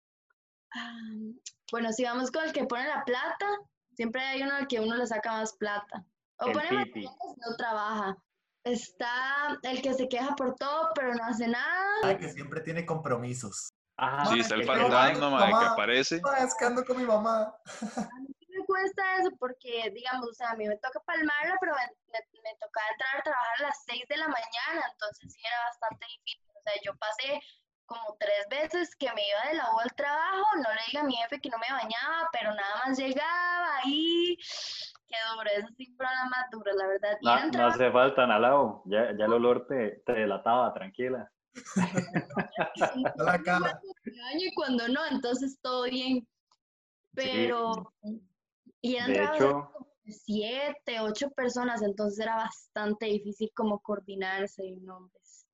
Bueno, 1.71 1.91
si 1.91 2.03
vamos 2.03 2.31
con 2.31 2.43
el 2.43 2.53
que 2.53 2.65
pone 2.65 2.87
la 2.87 3.03
plata, 3.03 3.47
siempre 3.93 4.21
hay 4.21 4.41
uno 4.41 4.55
al 4.55 4.67
que 4.67 4.79
uno 4.79 4.95
le 4.95 5.05
saca 5.07 5.33
más 5.33 5.53
plata. 5.53 6.05
O 6.39 6.47
El 6.47 6.53
pone 6.53 6.71
más 6.71 6.87
plata 6.89 7.17
no 7.37 7.55
trabaja. 7.57 8.17
Está 8.63 9.59
el 9.63 9.81
que 9.81 9.93
se 9.93 10.07
queja 10.07 10.35
por 10.35 10.55
todo, 10.55 10.89
pero 10.93 11.13
no 11.15 11.23
hace 11.23 11.47
nada. 11.47 11.93
Mae, 12.03 12.17
que 12.17 12.29
siempre 12.29 12.61
tiene 12.61 12.85
compromisos. 12.85 13.71
Ajá, 13.97 14.25
Sí, 14.27 14.39
está 14.39 14.55
el 14.55 14.65
fantasma, 14.65 15.47
que 15.47 15.65
aparece. 15.65 16.21
Ma, 16.21 16.37
es 16.37 16.55
que 16.55 16.65
ando 16.65 16.85
con 16.85 16.97
mi 16.97 17.03
mamá. 17.03 17.53
Sí 18.81 18.95
cuesta 18.95 19.17
eso 19.19 19.31
porque, 19.39 19.91
digamos, 19.93 20.29
o 20.29 20.33
sea, 20.33 20.51
a 20.51 20.55
mí 20.55 20.67
me 20.67 20.77
toca 20.77 20.99
palmarla, 21.05 21.57
pero 21.59 21.73
me, 21.73 21.85
me, 22.11 22.19
me 22.41 22.55
tocaba 22.59 22.87
entrar 22.91 23.17
a 23.19 23.23
trabajar 23.23 23.55
a 23.59 23.63
las 23.63 23.83
6 23.85 24.05
de 24.07 24.17
la 24.17 24.27
mañana, 24.27 24.85
entonces 24.91 25.33
sí 25.33 25.39
era 25.45 25.65
bastante 25.65 26.05
difícil. 26.07 26.51
O 26.55 26.61
sea, 26.63 26.73
yo 26.83 26.95
pasé 26.97 27.41
como 27.85 28.15
tres 28.19 28.47
veces 28.49 28.95
que 28.95 29.11
me 29.13 29.27
iba 29.27 29.49
de 29.49 29.55
la 29.55 29.73
U 29.75 29.79
al 29.79 29.93
trabajo, 29.95 30.45
no 30.55 30.69
le 30.73 30.81
diga 30.87 31.01
a 31.01 31.03
mi 31.03 31.13
jefe 31.15 31.41
que 31.41 31.49
no 31.49 31.57
me 31.57 31.67
bañaba, 31.69 32.29
pero 32.31 32.53
nada 32.53 32.85
más 32.85 32.97
llegaba 32.97 33.77
ahí. 33.83 34.37
Qué 35.07 35.17
duro, 35.35 35.49
esas 35.49 35.75
sí 35.75 35.93
fueron 35.97 36.15
las 36.15 36.29
más 36.29 36.49
duras, 36.51 36.75
la 36.75 36.87
verdad. 36.87 37.17
No, 37.21 37.51
no 37.51 37.67
hace 37.67 37.91
falta, 37.91 38.23
Analao. 38.23 38.81
Ya, 38.85 39.11
ya 39.17 39.25
el 39.25 39.33
olor 39.33 39.67
te, 39.67 40.01
te 40.05 40.13
delataba, 40.13 40.73
tranquila. 40.73 41.29
sí, 41.53 43.03
la 43.17 43.41
cara. 43.43 43.81
me 44.05 44.21
baño 44.21 44.45
y 44.47 44.53
cuando 44.53 44.87
no, 44.87 45.05
entonces 45.07 45.59
todo 45.61 45.83
bien. 45.83 46.25
Pero, 47.13 47.91
y 48.81 48.95
eran 48.95 49.13
De 49.13 49.23
hecho, 49.23 49.71
siete, 50.05 50.99
ocho 51.01 51.29
personas, 51.31 51.81
entonces 51.83 52.19
era 52.19 52.35
bastante 52.35 53.05
difícil 53.07 53.51
como 53.55 53.79
coordinarse 53.79 54.65
y 54.65 54.75
nombres. 54.77 55.45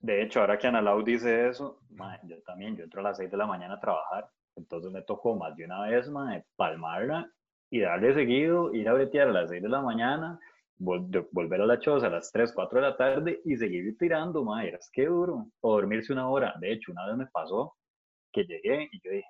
de 0.00 0.22
hecho, 0.22 0.40
ahora 0.40 0.58
que 0.58 0.66
Analao 0.66 1.02
dice 1.02 1.48
eso, 1.48 1.80
yo 2.24 2.42
también, 2.42 2.76
yo 2.76 2.84
entro 2.84 3.00
a 3.00 3.04
las 3.04 3.16
6 3.18 3.30
de 3.30 3.36
la 3.36 3.46
mañana 3.46 3.74
a 3.74 3.80
trabajar. 3.80 4.30
Entonces 4.56 4.90
me 4.92 5.02
tocó 5.02 5.36
más 5.36 5.56
de 5.56 5.64
una 5.64 5.82
vez, 5.82 6.08
mae, 6.08 6.44
palmarla 6.56 7.30
y 7.70 7.80
darle 7.80 8.14
seguido, 8.14 8.72
ir 8.74 8.88
a 8.88 8.94
bretear 8.94 9.28
a 9.28 9.32
las 9.32 9.50
6 9.50 9.62
de 9.62 9.68
la 9.68 9.80
mañana, 9.82 10.38
vol- 10.78 11.28
volver 11.32 11.60
a 11.62 11.66
la 11.66 11.78
choza 11.78 12.06
a 12.06 12.10
las 12.10 12.30
3, 12.32 12.52
4 12.52 12.80
de 12.80 12.86
la 12.88 12.96
tarde 12.96 13.40
y 13.44 13.56
seguir 13.56 13.96
tirando, 13.98 14.44
mae, 14.44 14.68
es 14.74 14.88
que 14.92 15.06
duro. 15.06 15.46
O 15.60 15.72
dormirse 15.74 16.12
una 16.12 16.28
hora. 16.28 16.54
De 16.60 16.72
hecho, 16.72 16.92
una 16.92 17.06
vez 17.06 17.16
me 17.16 17.26
pasó 17.26 17.76
que 18.32 18.44
llegué 18.44 18.88
y 18.92 19.00
yo 19.02 19.10
dije, 19.12 19.26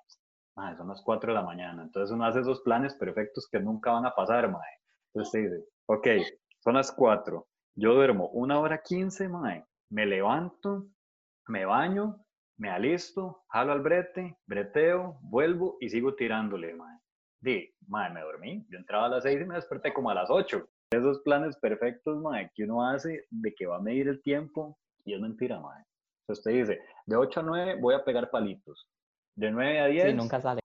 mae, 0.59 0.75
son 0.75 0.89
las 0.89 1.01
4 1.01 1.31
de 1.31 1.39
la 1.39 1.45
mañana. 1.45 1.83
Entonces 1.83 2.13
uno 2.13 2.25
hace 2.25 2.41
esos 2.41 2.61
planes 2.61 2.93
perfectos 2.95 3.47
que 3.51 3.59
nunca 3.59 3.91
van 3.91 4.05
a 4.05 4.13
pasar, 4.13 4.51
mae. 4.51 4.79
Entonces 5.13 5.31
se 5.31 5.39
dice, 5.39 5.65
ok, 5.87 6.07
son 6.59 6.75
las 6.75 6.91
4, 6.91 7.47
yo 7.75 7.93
duermo 7.93 8.29
una 8.29 8.59
hora 8.59 8.81
15, 8.81 9.29
mae. 9.29 9.65
me 9.89 10.05
levanto, 10.05 10.87
me 11.47 11.65
baño, 11.65 12.23
me 12.57 12.69
alisto, 12.69 13.43
jalo 13.49 13.71
al 13.71 13.81
brete, 13.81 14.37
breteo, 14.45 15.17
vuelvo 15.21 15.77
y 15.79 15.89
sigo 15.89 16.13
tirándole, 16.15 16.75
mae. 16.75 16.99
Di, 17.41 17.73
mae, 17.87 18.11
me 18.11 18.21
dormí. 18.21 18.65
Yo 18.69 18.77
entraba 18.77 19.05
a 19.05 19.09
las 19.09 19.23
seis 19.23 19.41
y 19.41 19.45
me 19.45 19.55
desperté 19.55 19.93
como 19.93 20.09
a 20.09 20.13
las 20.13 20.29
ocho. 20.29 20.67
Esos 20.91 21.21
planes 21.21 21.57
perfectos, 21.57 22.21
mae, 22.21 22.51
que 22.53 22.65
uno 22.65 22.85
hace 22.85 23.25
de 23.29 23.53
que 23.55 23.65
va 23.65 23.77
a 23.77 23.81
medir 23.81 24.09
el 24.09 24.21
tiempo 24.21 24.77
y 25.05 25.13
es 25.13 25.21
mentira, 25.21 25.59
mae. 25.59 25.83
Entonces 26.27 26.45
usted 26.45 26.51
dice, 26.51 26.81
de 27.05 27.15
8 27.15 27.39
a 27.39 27.43
9 27.43 27.77
voy 27.81 27.95
a 27.95 28.03
pegar 28.03 28.29
palitos. 28.29 28.87
De 29.39 29.51
9 29.51 29.79
a 29.79 29.85
10, 29.85 30.05
Sí, 30.07 30.13
nunca 30.13 30.41
sale. 30.41 30.59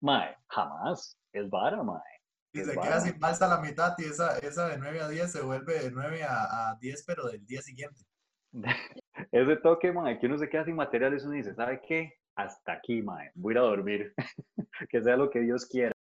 mae, 0.00 0.36
jamás. 0.48 1.16
Es 1.32 1.50
vara, 1.50 1.82
mae. 1.82 2.00
Y 2.52 2.60
Es 2.60 2.66
se 2.68 2.76
vara. 2.76 2.88
queda 2.88 3.00
sin 3.00 3.18
balsa 3.18 3.48
la 3.48 3.58
mitad 3.60 3.94
y 3.98 4.04
esa, 4.04 4.38
esa 4.38 4.68
de 4.68 4.78
9 4.78 5.00
a 5.00 5.08
10 5.08 5.32
se 5.32 5.42
vuelve 5.42 5.80
de 5.80 5.90
9 5.90 6.22
a, 6.22 6.70
a 6.70 6.76
10, 6.76 7.04
pero 7.06 7.26
del 7.26 7.44
día 7.46 7.60
siguiente. 7.62 8.02
Ese 9.32 9.56
toque, 9.56 9.92
mae, 9.92 10.18
que 10.18 10.26
uno 10.26 10.38
se 10.38 10.48
queda 10.48 10.64
sin 10.64 10.76
materiales, 10.76 11.24
uno 11.24 11.32
dice, 11.34 11.54
¿sabe 11.54 11.80
qué? 11.86 12.14
Hasta 12.36 12.72
aquí, 12.74 13.02
mae. 13.02 13.30
Voy 13.34 13.52
a 13.52 13.54
ir 13.54 13.58
a 13.58 13.62
dormir. 13.62 14.14
que 14.90 15.02
sea 15.02 15.16
lo 15.16 15.28
que 15.30 15.40
Dios 15.40 15.66
quiera. 15.66 15.92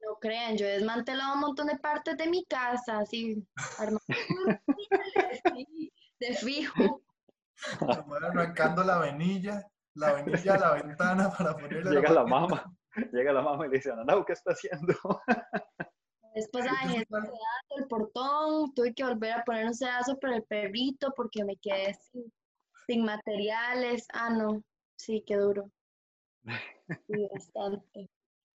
No 0.00 0.16
crean, 0.20 0.56
yo 0.56 0.66
he 0.66 0.70
desmantelado 0.72 1.34
un 1.34 1.40
montón 1.40 1.68
de 1.68 1.78
partes 1.78 2.16
de 2.16 2.28
mi 2.28 2.44
casa, 2.46 2.98
así, 2.98 3.46
armando 3.78 4.00
sí, 5.54 5.92
de 6.18 6.34
fijo. 6.34 7.02
Se 7.54 8.02
muere 8.06 8.26
arrancando 8.26 8.82
la 8.82 8.98
venilla, 8.98 9.62
la 10.00 10.14
venilla 10.14 10.54
a 10.54 10.58
la 10.58 10.82
ventana 10.82 11.30
para 11.38 11.56
ponerle 11.56 11.90
Llega 11.90 12.12
la 12.12 12.24
mamá, 12.24 12.76
llega 13.12 13.32
la 13.32 13.42
mamá 13.42 13.66
y 13.66 13.70
le 13.70 13.76
dice, 13.76 13.92
Ananau, 13.92 14.24
¿qué 14.24 14.32
está 14.32 14.52
haciendo? 14.52 14.94
Después 16.34 16.64
dejé 16.64 16.98
el 16.98 17.06
pedazo 17.06 17.74
del 17.76 17.88
portón, 17.88 18.74
tuve 18.74 18.94
que 18.94 19.04
volver 19.04 19.32
a 19.32 19.44
poner 19.44 19.66
un 19.66 19.74
sedazo 19.74 20.18
para 20.18 20.36
el 20.36 20.44
perrito 20.44 21.12
porque 21.16 21.44
me 21.44 21.56
quedé 21.56 21.94
sin, 21.94 22.32
sin 22.86 23.04
materiales. 23.04 24.06
Ah, 24.12 24.30
no, 24.30 24.62
sí, 24.96 25.24
qué 25.26 25.36
duro. 25.36 25.70
Sí, 26.44 27.28
bastante. 27.32 28.08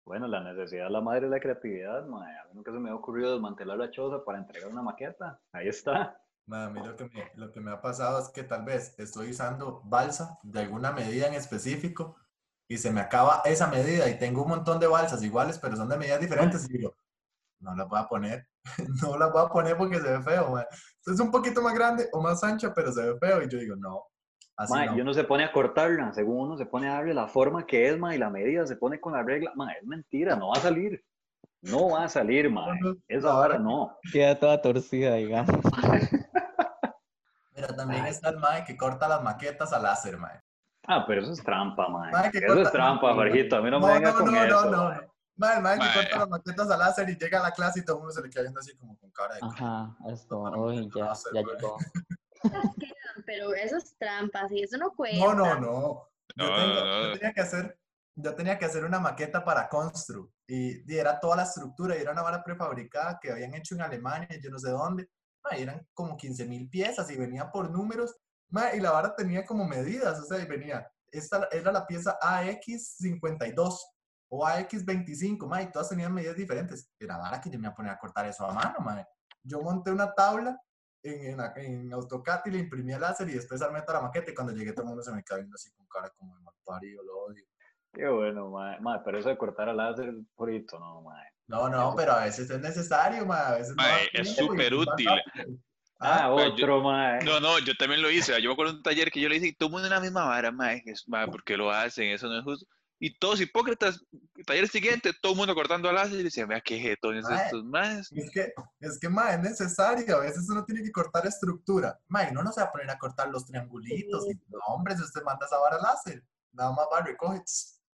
Bueno, 0.06 0.27
la 0.27 0.43
necesidad 0.43 0.88
es 0.88 0.91
la 0.91 1.01
madre 1.01 1.21
de 1.21 1.29
la 1.29 1.39
creatividad. 1.39 1.99
A 1.99 2.45
mí 2.47 2.53
nunca 2.53 2.71
se 2.71 2.79
me 2.79 2.89
ha 2.89 2.95
ocurrido 2.95 3.32
desmantelar 3.32 3.77
la 3.77 3.89
choza 3.89 4.23
para 4.23 4.38
entregar 4.38 4.69
una 4.69 4.82
maqueta. 4.82 5.39
Ahí 5.53 5.69
está. 5.69 6.21
A 6.51 6.69
mí 6.69 6.82
lo 6.86 6.95
que, 6.95 7.06
me, 7.06 7.32
lo 7.36 7.51
que 7.51 7.62
me 7.62 7.71
ha 7.71 7.82
pasado 7.82 8.19
es 8.19 8.29
que 8.29 8.43
tal 8.43 8.65
vez 8.65 8.93
estoy 8.99 9.29
usando 9.29 9.82
balsa 9.86 10.38
de 10.43 10.60
alguna 10.60 10.91
medida 10.91 11.27
en 11.27 11.34
específico 11.36 12.17
y 12.67 12.77
se 12.77 12.91
me 12.91 12.99
acaba 13.01 13.41
esa 13.45 13.67
medida 13.67 14.10
y 14.10 14.17
tengo 14.17 14.43
un 14.43 14.49
montón 14.49 14.79
de 14.79 14.88
balsas 14.88 15.23
iguales, 15.23 15.58
pero 15.58 15.75
son 15.77 15.88
de 15.89 15.97
medidas 15.97 16.19
diferentes 16.19 16.69
y 16.69 16.77
digo, 16.77 16.95
no 17.62 17.75
las 17.75 17.88
voy 17.88 17.99
a 17.99 18.08
poner, 18.08 18.47
no 19.03 19.17
las 19.17 19.32
voy 19.32 19.45
a 19.45 19.47
poner 19.49 19.77
porque 19.77 19.99
se 19.99 20.12
ve 20.12 20.21
feo. 20.21 20.60
Es 21.06 21.19
un 21.19 21.32
poquito 21.32 21.62
más 21.62 21.73
grande 21.73 22.10
o 22.12 22.21
más 22.21 22.43
ancha, 22.43 22.73
pero 22.73 22.91
se 22.91 23.01
ve 23.03 23.17
feo 23.19 23.41
y 23.41 23.49
yo 23.49 23.58
digo, 23.60 23.75
no, 23.77 24.03
así 24.58 24.73
no. 24.73 24.97
y 24.97 25.01
uno 25.01 25.13
se 25.13 25.23
pone 25.23 25.45
a 25.45 25.51
cortarla, 25.51 26.13
según 26.13 26.47
uno 26.47 26.58
se 26.58 26.65
pone 26.65 26.89
a 26.89 26.95
darle 26.95 27.13
la 27.13 27.27
forma 27.27 27.65
que 27.65 27.88
es, 27.88 27.95
y 27.97 28.17
la 28.17 28.29
medida 28.29 28.67
se 28.67 28.75
pone 28.75 28.99
con 28.99 29.13
la 29.13 29.23
regla. 29.23 29.53
Es 29.79 29.88
mentira, 29.88 30.36
no 30.36 30.49
va 30.49 30.56
a 30.56 30.62
salir. 30.62 31.03
No 31.62 31.91
va 31.91 32.03
a 32.03 32.10
salir, 32.10 32.49
mae. 32.49 32.77
no, 32.82 32.95
Esa 33.08 33.34
vara- 33.34 33.58
no. 33.58 33.97
Queda 34.12 34.38
toda 34.38 34.62
torcida, 34.62 35.15
digamos. 35.15 35.56
Pero 37.53 37.73
también 37.75 38.05
está 38.05 38.29
el 38.29 38.37
mae 38.37 38.63
que 38.65 38.75
corta 38.75 39.07
las 39.07 39.21
maquetas 39.21 39.71
a 39.73 39.79
láser, 39.79 40.17
mae. 40.17 40.39
Ah, 40.87 41.05
pero 41.07 41.21
eso 41.21 41.31
es 41.31 41.43
trampa, 41.43 41.87
mae. 41.87 42.11
Mae, 42.11 42.31
que 42.31 42.39
Eso 42.39 42.47
corta- 42.47 42.61
es 42.63 42.71
trampa, 42.71 43.13
Jorgito. 43.13 43.55
A 43.57 43.61
mí 43.61 43.71
no, 43.71 43.79
me 43.79 43.93
venga 43.93 44.13
con 44.13 44.25
no, 44.33 44.43
eso. 44.43 44.65
no, 44.65 44.71
no. 44.71 44.83
mae. 44.89 45.07
Mae, 45.35 45.55
el 45.57 45.61
mae 45.63 45.79
que 45.79 45.85
corta 45.93 46.17
las 46.19 46.29
maquetas 46.29 46.71
a 46.71 46.77
láser 46.77 47.09
y 47.09 47.15
llega 47.17 47.39
a 47.39 47.43
la 47.43 47.51
clase 47.51 47.79
y 47.79 47.85
todo 47.85 47.97
el 47.97 47.99
mundo 48.01 48.13
se 48.13 48.21
le 48.21 48.29
queda 48.29 48.41
viendo 48.43 48.59
así 48.59 48.75
como 48.77 48.97
con 48.99 49.09
cara 49.11 49.35
de... 49.35 49.41
Ajá, 49.43 49.95
esto, 50.11 50.39
uy, 50.41 50.89
ya, 50.95 51.11
hacer, 51.11 51.31
ya 51.33 51.41
llegó. 51.41 51.77
Pero 53.25 53.53
eso 53.53 53.77
es 53.77 53.95
trampa, 53.97 54.47
sí, 54.49 54.61
eso 54.61 54.77
no 54.77 54.91
cuenta. 54.91 55.17
No, 55.25 55.33
no, 55.33 55.55
no. 55.59 56.07
Yo, 56.35 56.47
No, 56.49 56.55
tengo- 56.55 56.73
no, 56.73 57.01
yo 57.01 57.07
no. 57.07 57.13
tenía 57.13 57.33
que 57.33 57.41
hacer, 57.41 57.79
yo 58.15 58.35
tenía 58.35 58.57
que 58.59 58.65
hacer 58.65 58.83
una 58.85 58.99
maqueta 58.99 59.43
para 59.43 59.69
Constru 59.69 60.31
y, 60.47 60.91
y 60.91 60.97
era 60.97 61.19
toda 61.19 61.37
la 61.37 61.43
estructura 61.43 61.95
y 61.97 62.01
era 62.01 62.11
una 62.11 62.21
vara 62.21 62.43
prefabricada 62.43 63.19
que 63.21 63.31
habían 63.31 63.53
hecho 63.53 63.75
en 63.75 63.81
Alemania, 63.81 64.27
yo 64.41 64.49
no 64.49 64.59
sé 64.59 64.69
dónde. 64.71 65.07
Eran 65.51 65.88
como 65.93 66.17
15 66.17 66.45
mil 66.45 66.69
piezas 66.69 67.10
y 67.12 67.17
venía 67.17 67.51
por 67.51 67.69
números. 67.69 68.15
y 68.73 68.79
la 68.79 68.91
vara 68.91 69.15
tenía 69.15 69.45
como 69.45 69.67
medidas, 69.67 70.19
o 70.19 70.23
sea, 70.23 70.39
y 70.39 70.45
venía, 70.45 70.88
esta 71.12 71.47
era 71.51 71.71
la 71.71 71.86
pieza 71.86 72.17
AX52 72.19 73.77
o 74.29 74.45
AX25, 74.45 75.47
ma, 75.47 75.62
y 75.62 75.71
todas 75.71 75.89
tenían 75.89 76.13
medidas 76.13 76.36
diferentes. 76.36 76.91
Era 76.99 77.17
vara 77.17 77.39
que 77.39 77.49
yo 77.49 77.60
me 77.60 77.65
iba 77.65 77.73
a 77.73 77.75
poner 77.75 77.91
a 77.91 77.99
cortar 77.99 78.25
eso 78.25 78.45
a 78.45 78.53
mano, 78.53 78.79
ma. 78.79 79.06
Yo 79.43 79.62
monté 79.62 79.91
una 79.91 80.13
tabla 80.13 80.60
en, 81.03 81.39
en, 81.39 81.51
en 81.56 81.93
AutoCAD 81.93 82.45
y 82.45 82.51
le 82.51 82.60
imprimí 82.60 82.93
el 82.93 83.01
láser 83.01 83.29
y 83.29 83.34
después 83.34 83.62
armé 83.62 83.82
toda 83.82 83.99
la 83.99 84.06
maqueta 84.06 84.32
y 84.32 84.34
cuando 84.34 84.53
llegué 84.53 84.71
todo 84.71 84.84
el 84.84 84.88
mundo 84.89 85.03
se 85.03 85.12
me 85.12 85.23
quedó 85.23 85.38
viendo 85.38 85.56
así 85.56 85.69
con 85.71 85.86
cara 85.88 86.10
como 86.17 86.36
de 86.36 86.41
mal 86.41 86.53
parido, 86.63 87.03
lo 87.03 87.25
odio. 87.25 87.43
Qué 87.93 88.08
bueno, 88.08 88.49
mae. 88.49 88.79
Mae, 88.79 89.01
pero 89.06 89.19
eso 89.19 89.29
de 89.29 89.38
cortar 89.38 89.69
al 89.69 89.77
láser, 89.77 90.13
purito, 90.36 90.79
no, 90.79 91.01
mae. 91.01 91.32
No, 91.47 91.69
no, 91.69 91.93
pero 91.95 92.13
a 92.13 92.23
veces 92.25 92.49
es 92.49 92.60
necesario, 92.62 93.25
ma, 93.25 93.47
a 93.49 93.56
veces 93.58 93.75
no 93.75 93.84
es 94.13 94.36
súper 94.36 94.73
útil. 94.73 95.08
Ah, 95.99 96.25
Ah, 96.25 96.27
yo- 96.29 96.36
otro, 96.53 96.82
mae. 96.82 97.23
No, 97.23 97.39
no, 97.39 97.60
yo 97.60 97.75
también 97.75 98.01
lo 98.01 98.12
hice. 98.12 98.34
Yo 98.41 98.49
me 98.49 98.53
acuerdo 98.53 98.73
de 98.73 98.77
un 98.79 98.84
taller 98.84 99.10
que 99.10 99.21
yo 99.21 99.29
le 99.29 99.38
hice 99.38 99.47
y 99.47 99.53
todo 99.53 99.67
el 99.67 99.73
mundo 99.73 99.88
en 99.88 99.93
la 99.93 99.99
misma 100.01 100.25
vara, 100.25 100.51
mae. 100.51 100.82
Es, 100.86 101.08
mae, 101.08 101.27
¿por 101.27 101.43
qué 101.45 101.56
lo 101.56 101.71
hacen? 101.71 102.10
Eso 102.10 102.27
no 102.27 102.38
es 102.39 102.43
justo. 102.43 102.65
Y 102.99 103.17
todos 103.17 103.39
hipócritas, 103.41 104.03
taller 104.45 104.67
siguiente, 104.67 105.12
todo 105.21 105.32
el 105.34 105.38
mundo 105.38 105.53
cortando 105.56 105.88
al 105.89 105.95
láser 105.95 106.19
y 106.19 106.23
decían, 106.23 106.47
vea 106.47 106.62
qué 106.62 106.77
jetones 106.79 107.25
estos 107.29 107.63
más. 107.65 108.12
es 108.12 108.32
que, 108.32 108.53
es 108.79 108.99
que, 108.99 109.10
ma, 109.10 109.32
es 109.34 109.39
necesario, 109.39 110.15
a 110.17 110.19
veces 110.19 110.47
uno 110.49 110.63
tiene 110.65 110.84
que 110.84 110.91
cortar 110.91 111.25
estructura. 111.25 111.97
Ma, 112.08 112.27
y 112.29 112.34
no 112.34 112.43
nos 112.43 112.58
va 112.58 112.63
a 112.63 112.71
poner 112.71 112.89
a 112.89 112.97
cortar 112.97 113.29
los 113.29 113.45
triangulitos. 113.45 114.25
y- 114.29 114.36
no, 114.49 114.60
hombre, 114.67 114.95
si 114.97 115.03
usted 115.03 115.21
manda 115.23 115.45
esa 115.45 115.58
vara 115.58 115.77
láser, 115.79 116.23
nada 116.51 116.71
más 116.71 116.86
va, 116.91 117.01
recoge, 117.01 117.41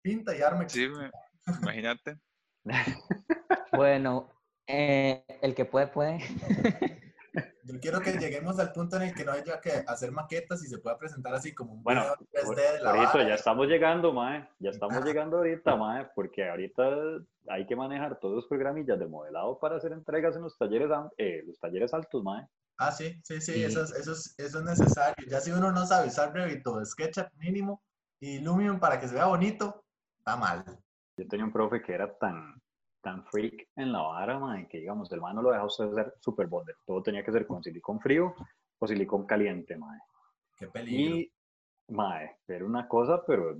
pinta 0.02 0.34
y 0.36 0.40
arma. 0.42 0.68
Sí, 0.68 0.88
mae, 0.88 1.10
imagínate. 1.62 2.18
Bueno, 3.72 4.28
eh, 4.66 5.24
el 5.42 5.54
que 5.54 5.64
puede, 5.64 5.86
puede. 5.88 6.18
Yo 7.64 7.78
quiero 7.80 8.00
que 8.00 8.12
lleguemos 8.12 8.58
al 8.58 8.72
punto 8.72 8.96
en 8.96 9.02
el 9.02 9.14
que 9.14 9.24
no 9.24 9.32
haya 9.32 9.60
que 9.60 9.84
hacer 9.86 10.10
maquetas 10.10 10.64
y 10.64 10.68
se 10.68 10.78
pueda 10.78 10.96
presentar 10.96 11.34
así 11.34 11.54
como 11.54 11.74
un 11.74 11.82
Bueno, 11.82 12.00
video 12.00 12.16
en 12.42 12.48
3D 12.48 12.72
de 12.72 12.80
la 12.80 12.90
Ahorita 12.90 13.12
vara. 13.12 13.28
ya 13.28 13.34
estamos 13.34 13.66
llegando, 13.66 14.12
mae. 14.12 14.48
Ya 14.58 14.70
estamos 14.70 15.04
llegando 15.04 15.36
ahorita, 15.36 15.76
mae, 15.76 16.06
porque 16.14 16.48
ahorita 16.48 16.82
hay 17.48 17.66
que 17.66 17.76
manejar 17.76 18.18
todos 18.20 18.36
los 18.36 18.46
programillas 18.46 18.98
de 18.98 19.06
modelado 19.06 19.58
para 19.58 19.76
hacer 19.76 19.92
entregas 19.92 20.34
en 20.36 20.42
los 20.42 20.56
talleres, 20.56 20.88
eh, 21.18 21.42
los 21.46 21.58
talleres 21.60 21.92
altos, 21.92 22.22
mae. 22.24 22.46
Ah, 22.78 22.90
sí, 22.90 23.20
sí, 23.22 23.40
sí, 23.40 23.52
Sí. 23.52 23.64
Eso, 23.64 23.82
es, 23.82 23.90
eso, 23.90 24.12
es, 24.12 24.34
eso 24.38 24.58
es 24.60 24.64
necesario. 24.64 25.26
Ya 25.28 25.40
si 25.40 25.50
uno 25.50 25.70
no 25.70 25.84
sabe 25.84 26.08
usar 26.08 26.32
Revit 26.32 26.66
o 26.66 26.82
SketchUp 26.82 27.28
mínimo 27.36 27.82
y 28.18 28.38
Lumion 28.38 28.80
para 28.80 28.98
que 28.98 29.08
se 29.08 29.14
vea 29.14 29.26
bonito, 29.26 29.84
está 30.18 30.36
mal. 30.36 30.64
Yo 31.18 31.28
tenía 31.28 31.44
un 31.44 31.52
profe 31.52 31.82
que 31.82 31.92
era 31.92 32.16
tan, 32.16 32.62
tan 33.08 33.24
freak 33.24 33.68
en 33.76 33.90
la 33.90 34.02
vara, 34.02 34.38
mae, 34.38 34.68
que 34.68 34.80
digamos, 34.80 35.10
el 35.12 35.20
mae 35.20 35.32
no 35.32 35.40
lo 35.40 35.50
deja 35.50 35.64
usted 35.64 35.86
hacer 35.86 36.14
super 36.20 36.46
bonder. 36.46 36.76
Todo 36.86 37.02
tenía 37.02 37.24
que 37.24 37.32
ser 37.32 37.46
con 37.46 37.62
silicón 37.62 38.00
frío 38.00 38.34
o 38.78 38.86
silicón 38.86 39.24
caliente, 39.24 39.76
mae. 39.78 39.98
Qué 40.58 40.66
peligro. 40.66 41.16
Y, 41.16 41.32
mae, 41.88 42.36
era 42.46 42.66
una 42.66 42.86
cosa, 42.86 43.22
pero 43.26 43.56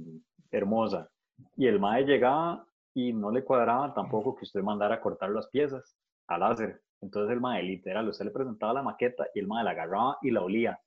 hermosa. 0.51 1.09
Y 1.57 1.67
el 1.67 1.81
mae 1.81 2.05
llegaba 2.05 2.67
y 2.93 3.13
no 3.15 3.31
le 3.31 3.43
cuadraba 3.43 3.95
tampoco 3.95 4.37
que 4.37 4.45
usted 4.45 4.61
mandara 4.61 4.97
a 4.97 5.01
cortar 5.01 5.31
las 5.31 5.49
piezas 5.49 5.97
a 6.27 6.37
láser. 6.37 6.83
Entonces 7.01 7.33
el 7.33 7.41
mae, 7.41 7.63
literal, 7.63 8.07
usted 8.09 8.27
le 8.27 8.31
presentaba 8.31 8.75
la 8.75 8.83
maqueta 8.83 9.29
y 9.35 9.39
el 9.39 9.47
mae 9.47 9.65
la 9.65 9.71
agarraba 9.71 10.19
y 10.21 10.31
la 10.31 10.43
olía. 10.43 10.79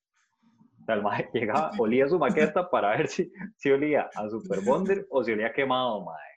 O 0.82 0.86
sea, 0.86 0.96
el 0.96 1.02
mae 1.02 1.30
llegaba, 1.34 1.72
olía 1.80 2.08
su 2.08 2.20
maqueta 2.20 2.70
para 2.70 2.96
ver 2.96 3.08
si, 3.08 3.32
si 3.56 3.72
olía 3.72 4.08
a 4.14 4.30
Super 4.30 4.62
Bonder 4.62 5.08
o 5.10 5.24
si 5.24 5.32
olía 5.32 5.52
quemado, 5.52 6.06
mae. 6.06 6.31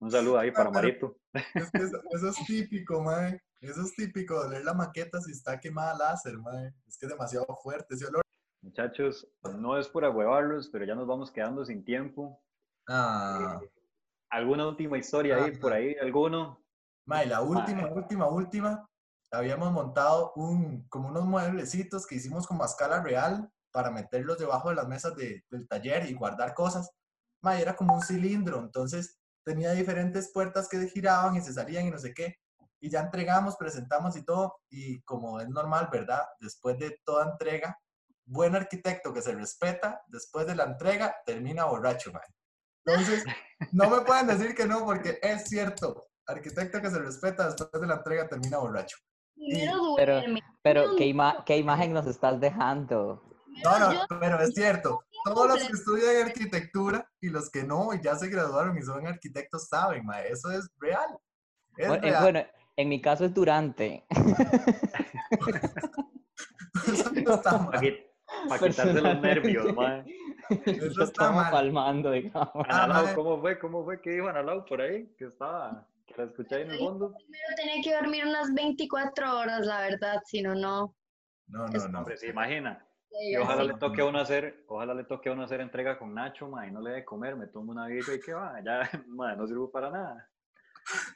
Un 0.00 0.10
saludo 0.10 0.38
ahí 0.38 0.50
para 0.52 0.68
Ah, 0.68 0.72
Marito. 0.72 1.16
Es 1.32 1.70
que 1.70 1.78
eso, 1.82 2.00
eso 2.10 2.28
es 2.28 2.36
típico, 2.46 3.02
mae. 3.02 3.40
Eso 3.60 3.82
es 3.82 3.94
típico, 3.94 4.42
de 4.44 4.50
leer 4.50 4.64
la 4.64 4.74
maqueta 4.74 5.20
si 5.20 5.32
está 5.32 5.58
quemada 5.58 5.96
láser, 5.96 6.38
mae. 6.38 6.72
Es 6.86 6.96
que 6.96 7.06
es 7.06 7.10
demasiado 7.10 7.46
fuerte 7.62 7.94
ese 7.94 8.06
olor. 8.06 8.22
Muchachos, 8.62 9.26
no 9.56 9.76
es 9.78 9.88
por 9.88 10.04
ahuevarlos, 10.04 10.68
pero 10.70 10.84
ya 10.84 10.94
nos 10.94 11.06
vamos 11.06 11.30
quedando 11.32 11.64
sin 11.64 11.84
tiempo. 11.84 12.40
Ah, 12.88 13.60
¿Alguna 14.30 14.68
última 14.68 14.98
historia 14.98 15.36
ahí, 15.44 15.56
por 15.56 15.72
ahí, 15.72 15.96
alguno? 16.00 16.62
mae, 17.06 17.26
la 17.26 17.40
última, 17.40 17.90
última, 17.90 18.28
última. 18.28 18.88
Habíamos 19.32 19.72
montado 19.72 20.32
un, 20.36 20.86
como 20.88 21.08
unos 21.08 21.24
mueblecitos 21.26 22.06
que 22.06 22.14
hicimos 22.16 22.46
como 22.46 22.62
a 22.62 22.66
escala 22.66 23.02
real 23.02 23.50
para 23.72 23.90
meterlos 23.90 24.38
debajo 24.38 24.68
de 24.70 24.74
las 24.74 24.88
mesas 24.88 25.14
de- 25.16 25.44
del 25.50 25.66
taller 25.68 26.08
y 26.08 26.14
guardar 26.14 26.54
cosas. 26.54 26.90
Mae, 27.42 27.60
era 27.62 27.74
como 27.76 27.94
un 27.94 28.02
cilindro, 28.02 28.58
entonces 28.60 29.18
tenía 29.48 29.72
diferentes 29.72 30.30
puertas 30.30 30.68
que 30.68 30.86
giraban 30.88 31.34
y 31.36 31.40
se 31.40 31.54
salían 31.54 31.86
y 31.86 31.90
no 31.90 31.98
sé 31.98 32.12
qué. 32.12 32.34
Y 32.80 32.90
ya 32.90 33.00
entregamos, 33.00 33.56
presentamos 33.56 34.14
y 34.16 34.22
todo. 34.24 34.58
Y 34.68 35.00
como 35.02 35.40
es 35.40 35.48
normal, 35.48 35.88
¿verdad? 35.90 36.22
Después 36.38 36.78
de 36.78 36.98
toda 37.02 37.30
entrega, 37.32 37.78
buen 38.26 38.54
arquitecto 38.54 39.12
que 39.14 39.22
se 39.22 39.32
respeta, 39.34 40.02
después 40.08 40.46
de 40.46 40.54
la 40.54 40.64
entrega, 40.64 41.16
termina 41.24 41.64
borracho, 41.64 42.12
mae. 42.12 42.22
Entonces, 42.84 43.24
no 43.72 43.88
me 43.88 44.02
pueden 44.02 44.26
decir 44.26 44.54
que 44.54 44.66
no, 44.66 44.84
porque 44.84 45.18
es 45.22 45.44
cierto. 45.48 46.08
Arquitecto 46.26 46.82
que 46.82 46.90
se 46.90 46.98
respeta, 46.98 47.46
después 47.46 47.80
de 47.80 47.86
la 47.86 47.94
entrega, 47.94 48.28
termina 48.28 48.58
borracho. 48.58 48.98
Pero-. 49.96 50.20
Pero, 50.62 50.96
¿qué, 50.96 51.06
ima- 51.06 51.42
¿qué 51.46 51.56
imagen 51.56 51.94
nos 51.94 52.06
estás 52.06 52.38
dejando? 52.38 53.22
No, 53.64 53.78
no, 53.78 54.06
pero 54.20 54.38
es 54.42 54.52
cierto. 54.54 55.00
Todos 55.24 55.48
los 55.48 55.64
que 55.64 55.72
estudian 55.72 56.26
arquitectura 56.28 57.08
y 57.20 57.28
los 57.28 57.50
que 57.50 57.64
no 57.64 57.92
y 57.94 58.00
ya 58.02 58.14
se 58.16 58.28
graduaron 58.28 58.76
y 58.78 58.82
son 58.82 59.06
arquitectos 59.06 59.68
saben, 59.68 60.04
ma, 60.06 60.20
eso 60.22 60.50
es 60.50 60.68
real. 60.78 61.18
Es 61.76 61.88
Bueno, 61.88 62.04
en, 62.04 62.10
real. 62.10 62.22
bueno, 62.22 62.42
en 62.76 62.88
mi 62.88 63.00
caso 63.00 63.24
es 63.24 63.34
durante. 63.34 64.04
Eso 66.86 67.10
no 67.12 67.34
está 67.34 67.50
Para, 67.58 67.70
mal. 67.70 67.80
quitarse 68.60 69.00
los 69.00 69.20
nervios, 69.20 69.74
mae. 69.74 70.04
Eso 70.66 71.04
está 71.04 71.30
mal. 71.32 71.50
palmando, 71.50 72.10
digamos. 72.12 72.50
Ah, 72.68 72.84
Analao, 72.84 73.04
mae. 73.06 73.14
¿cómo 73.14 73.40
fue? 73.40 73.58
¿Cómo 73.58 73.84
fue? 73.84 74.00
¿Qué 74.00 74.10
dijo 74.10 74.28
Analao 74.28 74.64
por 74.64 74.80
ahí? 74.80 75.12
Que 75.18 75.26
estaba, 75.26 75.86
que 76.06 76.14
la 76.16 76.24
escuché 76.24 76.56
ahí 76.56 76.62
en 76.62 76.70
el 76.72 76.78
fondo. 76.78 77.12
Primero 77.14 77.44
tenía 77.56 77.82
que 77.82 77.94
dormir 77.94 78.24
unas 78.26 78.52
24 78.54 79.38
horas, 79.38 79.66
la 79.66 79.80
verdad, 79.80 80.20
si 80.26 80.42
no, 80.42 80.54
no. 80.54 80.94
No, 81.48 81.66
no, 81.66 81.88
no. 81.88 81.98
Hombre, 82.00 82.16
se 82.16 82.28
imagina. 82.28 82.86
Y 83.10 83.36
ojalá 83.36 83.64
le 83.64 83.74
toque 83.74 84.02
a 84.02 84.04
uno 84.04 84.20
hacer, 84.20 84.64
ojalá 84.68 84.94
le 84.94 85.04
toque 85.04 85.28
a 85.28 85.32
uno 85.32 85.44
hacer 85.44 85.60
entrega 85.60 85.98
con 85.98 86.14
Nacho, 86.14 86.48
mae, 86.48 86.68
y 86.68 86.70
no 86.70 86.80
le 86.80 86.90
dé 86.90 87.04
comer, 87.04 87.36
me 87.36 87.46
tomo 87.46 87.72
una 87.72 87.86
birra 87.86 88.14
y 88.14 88.20
que 88.20 88.32
va, 88.32 88.60
ya, 88.64 88.88
mae, 89.08 89.36
no 89.36 89.46
sirvo 89.46 89.70
para 89.70 89.90
nada. 89.90 90.30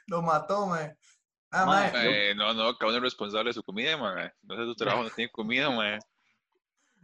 Lo 0.07 0.21
mató, 0.21 0.67
ma. 0.67 0.79
Ah, 1.51 1.65
Ma, 1.65 1.91
ma, 1.91 2.05
Eh, 2.05 2.33
no, 2.35 2.53
no, 2.53 2.75
cada 2.77 2.89
uno 2.89 2.97
es 2.97 3.03
responsable 3.03 3.49
de 3.49 3.53
su 3.53 3.63
comida, 3.63 3.95
man. 3.95 4.31
No 4.41 4.55
sé, 4.55 4.63
tu 4.63 4.75
trabajo 4.75 5.03
no 5.03 5.09
tiene 5.11 5.31
comida, 5.31 5.69
man. 5.69 5.99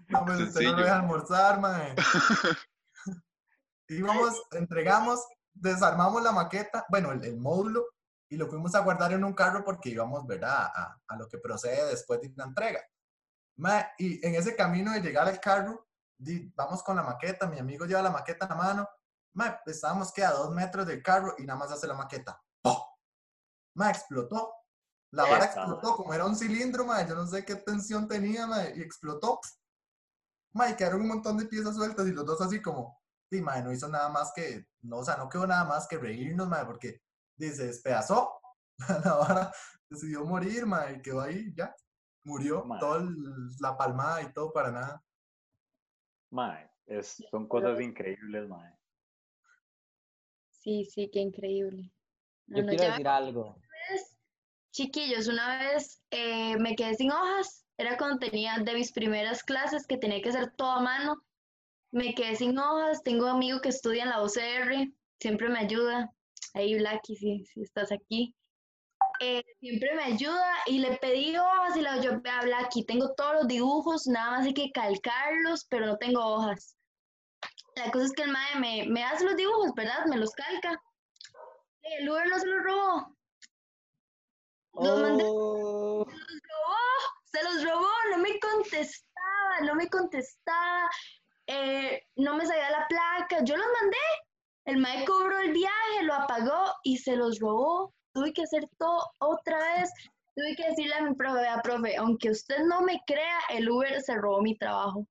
no, 0.07 0.25
pues 0.25 0.39
usted 0.39 0.45
no 0.45 0.51
sencillo. 0.51 0.71
lo 0.71 0.81
deja 0.83 0.99
almorzar, 0.99 1.59
ma. 1.59 1.95
Íbamos, 3.87 4.41
entregamos, 4.51 5.25
desarmamos 5.53 6.23
la 6.23 6.31
maqueta, 6.31 6.85
bueno, 6.89 7.11
el, 7.11 7.23
el 7.23 7.37
módulo, 7.37 7.85
y 8.27 8.37
lo 8.37 8.47
fuimos 8.47 8.73
a 8.75 8.79
guardar 8.79 9.13
en 9.13 9.23
un 9.23 9.33
carro 9.33 9.63
porque 9.63 9.89
íbamos, 9.89 10.25
¿verdad?, 10.25 10.67
a, 10.73 10.97
a 11.07 11.15
lo 11.17 11.27
que 11.27 11.37
procede 11.37 11.89
después 11.89 12.19
de 12.21 12.31
la 12.35 12.45
entrega. 12.45 12.81
Ma, 13.59 13.91
y 13.97 14.25
en 14.25 14.35
ese 14.35 14.55
camino 14.55 14.93
de 14.93 15.01
llegar 15.01 15.27
al 15.27 15.39
carro, 15.41 15.85
di- 16.17 16.49
vamos 16.55 16.81
con 16.81 16.95
la 16.95 17.03
maqueta, 17.03 17.45
mi 17.45 17.59
amigo 17.59 17.85
lleva 17.85 18.01
la 18.01 18.09
maqueta 18.09 18.45
en 18.45 18.49
la 18.51 18.55
mano, 18.55 18.89
ma, 19.33 19.59
estábamos 19.65 20.13
que 20.13 20.23
a 20.23 20.31
dos 20.31 20.49
metros 20.51 20.87
del 20.87 21.03
carro 21.03 21.35
y 21.37 21.43
nada 21.43 21.59
más 21.59 21.71
hace 21.71 21.85
la 21.85 21.93
maqueta. 21.93 22.41
¡Pum! 22.61 22.77
Ma, 23.75 23.89
explotó. 23.89 24.53
La 25.11 25.23
vara 25.25 25.45
explotó, 25.45 25.95
como 25.97 26.13
era 26.13 26.25
un 26.25 26.35
cilindro, 26.37 26.85
ma, 26.85 27.05
yo 27.05 27.15
no 27.15 27.27
sé 27.27 27.43
qué 27.43 27.55
tensión 27.55 28.07
tenía, 28.07 28.47
ma, 28.47 28.63
y 28.69 28.81
explotó. 28.81 29.41
Ma, 30.53 30.69
y 30.69 30.75
quedaron 30.75 31.01
un 31.01 31.09
montón 31.09 31.37
de 31.37 31.45
piezas 31.45 31.75
sueltas 31.75 32.07
y 32.07 32.11
los 32.11 32.25
dos 32.25 32.39
así 32.41 32.61
como, 32.61 33.01
sí, 33.29 33.41
ma, 33.41 33.59
no 33.61 33.73
hizo 33.73 33.89
nada 33.89 34.07
más 34.07 34.31
que, 34.33 34.67
no, 34.83 34.97
o 34.99 35.03
sea, 35.05 35.17
no 35.17 35.27
quedó 35.27 35.45
nada 35.45 35.65
más 35.65 35.85
que 35.87 35.97
reírnos, 35.97 36.47
ma, 36.47 36.65
porque 36.65 37.01
dice, 37.35 37.55
se 37.55 37.65
despedazó. 37.67 38.31
La 39.03 39.15
vara 39.15 39.51
decidió 39.89 40.23
morir, 40.23 40.65
ma, 40.65 40.89
y 40.91 41.01
quedó 41.01 41.19
ahí, 41.21 41.53
ya. 41.55 41.75
Murió, 42.29 42.63
toda 42.79 43.03
la 43.59 43.75
palmada 43.75 44.21
y 44.21 44.31
todo 44.33 44.53
para 44.53 44.71
nada. 44.71 45.03
Mae, 46.29 46.69
es, 46.85 47.17
son 47.31 47.47
cosas 47.47 47.81
increíbles, 47.81 48.47
mae. 48.47 48.71
Sí, 50.51 50.85
sí, 50.85 51.09
qué 51.11 51.21
increíble. 51.21 51.91
No, 52.45 52.59
Yo 52.59 52.63
no, 52.63 52.69
quiero 52.69 52.83
decir 52.85 53.07
algo. 53.07 53.55
vez, 53.89 54.15
chiquillos, 54.71 55.27
una 55.27 55.57
vez 55.57 56.03
eh, 56.11 56.55
me 56.57 56.75
quedé 56.75 56.93
sin 56.93 57.11
hojas. 57.11 57.65
Era 57.77 57.97
cuando 57.97 58.19
tenía 58.19 58.59
de 58.59 58.73
mis 58.75 58.91
primeras 58.91 59.43
clases 59.43 59.87
que 59.87 59.97
tenía 59.97 60.21
que 60.21 60.29
hacer 60.29 60.53
todo 60.55 60.71
a 60.71 60.81
mano. 60.81 61.23
Me 61.91 62.13
quedé 62.13 62.35
sin 62.35 62.55
hojas. 62.59 63.01
Tengo 63.01 63.23
un 63.25 63.31
amigo 63.31 63.59
que 63.59 63.69
estudia 63.69 64.03
en 64.03 64.09
la 64.09 64.21
UCR, 64.21 64.93
siempre 65.19 65.49
me 65.49 65.59
ayuda. 65.59 66.11
Ahí, 66.53 66.77
Blacky, 66.77 67.15
si, 67.15 67.45
si 67.45 67.61
estás 67.63 67.91
aquí. 67.91 68.35
Eh, 69.21 69.43
siempre 69.59 69.93
me 69.95 70.03
ayuda 70.03 70.53
y 70.65 70.79
le 70.79 70.97
pedí 70.97 71.35
hojas 71.35 71.75
y 71.75 71.79
digo, 71.79 72.01
yo, 72.01 72.21
vea, 72.21 72.41
Blacky, 72.41 72.85
tengo 72.85 73.13
todos 73.15 73.33
los 73.33 73.47
dibujos, 73.47 74.07
nada 74.07 74.31
más 74.31 74.45
hay 74.45 74.53
que 74.53 74.71
calcarlos, 74.71 75.65
pero 75.69 75.87
no 75.87 75.97
tengo 75.97 76.23
hojas. 76.23 76.77
La 77.75 77.91
cosa 77.91 78.05
es 78.05 78.11
que 78.13 78.23
el 78.23 78.31
mae 78.31 78.59
me, 78.59 78.85
me 78.89 79.03
hace 79.03 79.25
los 79.25 79.35
dibujos, 79.35 79.73
¿verdad? 79.75 80.05
Me 80.05 80.17
los 80.17 80.31
calca. 80.31 80.81
El 81.81 82.09
Uber 82.09 82.27
no 82.27 82.39
se 82.39 82.47
los 82.47 82.63
robó. 82.63 83.15
Los 84.73 85.01
mandé 85.01 85.25
Oh, 85.27 86.05
se 87.25 87.43
los 87.43 87.63
robó, 87.63 87.91
no 88.11 88.17
me 88.19 88.39
contestaba, 88.39 89.61
no 89.63 89.75
me 89.75 89.89
contestaba, 89.89 90.89
eh, 91.47 92.03
no 92.15 92.35
me 92.35 92.45
sabía 92.45 92.71
la 92.71 92.87
placa, 92.87 93.43
yo 93.43 93.57
los 93.57 93.67
mandé, 93.81 93.97
el 94.65 94.77
mae 94.77 95.05
cobró 95.05 95.39
el 95.39 95.51
viaje, 95.51 96.03
lo 96.03 96.13
apagó 96.13 96.73
y 96.83 96.97
se 96.97 97.15
los 97.15 97.39
robó, 97.39 97.93
tuve 98.19 98.33
que 98.33 98.43
hacer 98.43 98.67
todo 98.77 99.01
otra 99.19 99.57
vez, 99.57 99.89
tuve 100.35 100.55
que 100.55 100.67
decirle 100.69 100.93
a 100.95 101.03
mi 101.03 101.15
profe, 101.15 101.39
vea, 101.39 101.61
profe, 101.61 101.95
aunque 101.95 102.31
usted 102.31 102.59
no 102.65 102.81
me 102.81 103.01
crea, 103.07 103.39
el 103.49 103.69
Uber 103.69 104.01
se 104.01 104.15
robó 104.15 104.41
mi 104.41 104.57
trabajo. 104.57 105.07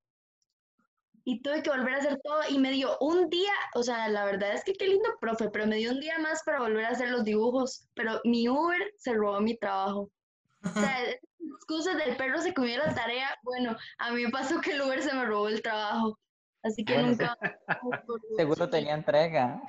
Y 1.24 1.42
tuve 1.42 1.62
que 1.62 1.70
volver 1.70 1.94
a 1.94 1.98
hacer 1.98 2.20
todo 2.22 2.40
y 2.48 2.58
me 2.58 2.70
dio 2.70 2.96
un 3.00 3.28
día, 3.28 3.52
o 3.74 3.82
sea, 3.82 4.08
la 4.08 4.24
verdad 4.24 4.52
es 4.52 4.64
que 4.64 4.72
qué 4.74 4.88
lindo 4.88 5.08
profe, 5.20 5.50
pero 5.50 5.66
me 5.66 5.76
dio 5.76 5.90
un 5.90 6.00
día 6.00 6.18
más 6.18 6.42
para 6.44 6.60
volver 6.60 6.84
a 6.84 6.90
hacer 6.90 7.10
los 7.10 7.24
dibujos, 7.24 7.86
pero 7.94 8.20
mi 8.24 8.48
Uber 8.48 8.92
se 8.96 9.14
robó 9.14 9.40
mi 9.40 9.56
trabajo. 9.56 10.10
O 10.64 10.68
sea, 10.68 10.98
excusas 11.38 11.96
del 11.96 12.16
perro 12.16 12.40
se 12.40 12.54
comió 12.54 12.78
la 12.78 12.94
tarea. 12.94 13.28
Bueno, 13.42 13.76
a 13.98 14.10
mí 14.10 14.24
me 14.24 14.30
pasó 14.30 14.60
que 14.60 14.72
el 14.72 14.82
Uber 14.82 15.02
se 15.02 15.14
me 15.14 15.24
robó 15.24 15.48
el 15.48 15.62
trabajo. 15.62 16.18
Así 16.62 16.84
que 16.84 16.94
Bueno, 16.94 17.08
nunca. 17.10 17.38
seguro 18.36 18.68
tenía 18.68 18.94
entrega. 18.94 19.62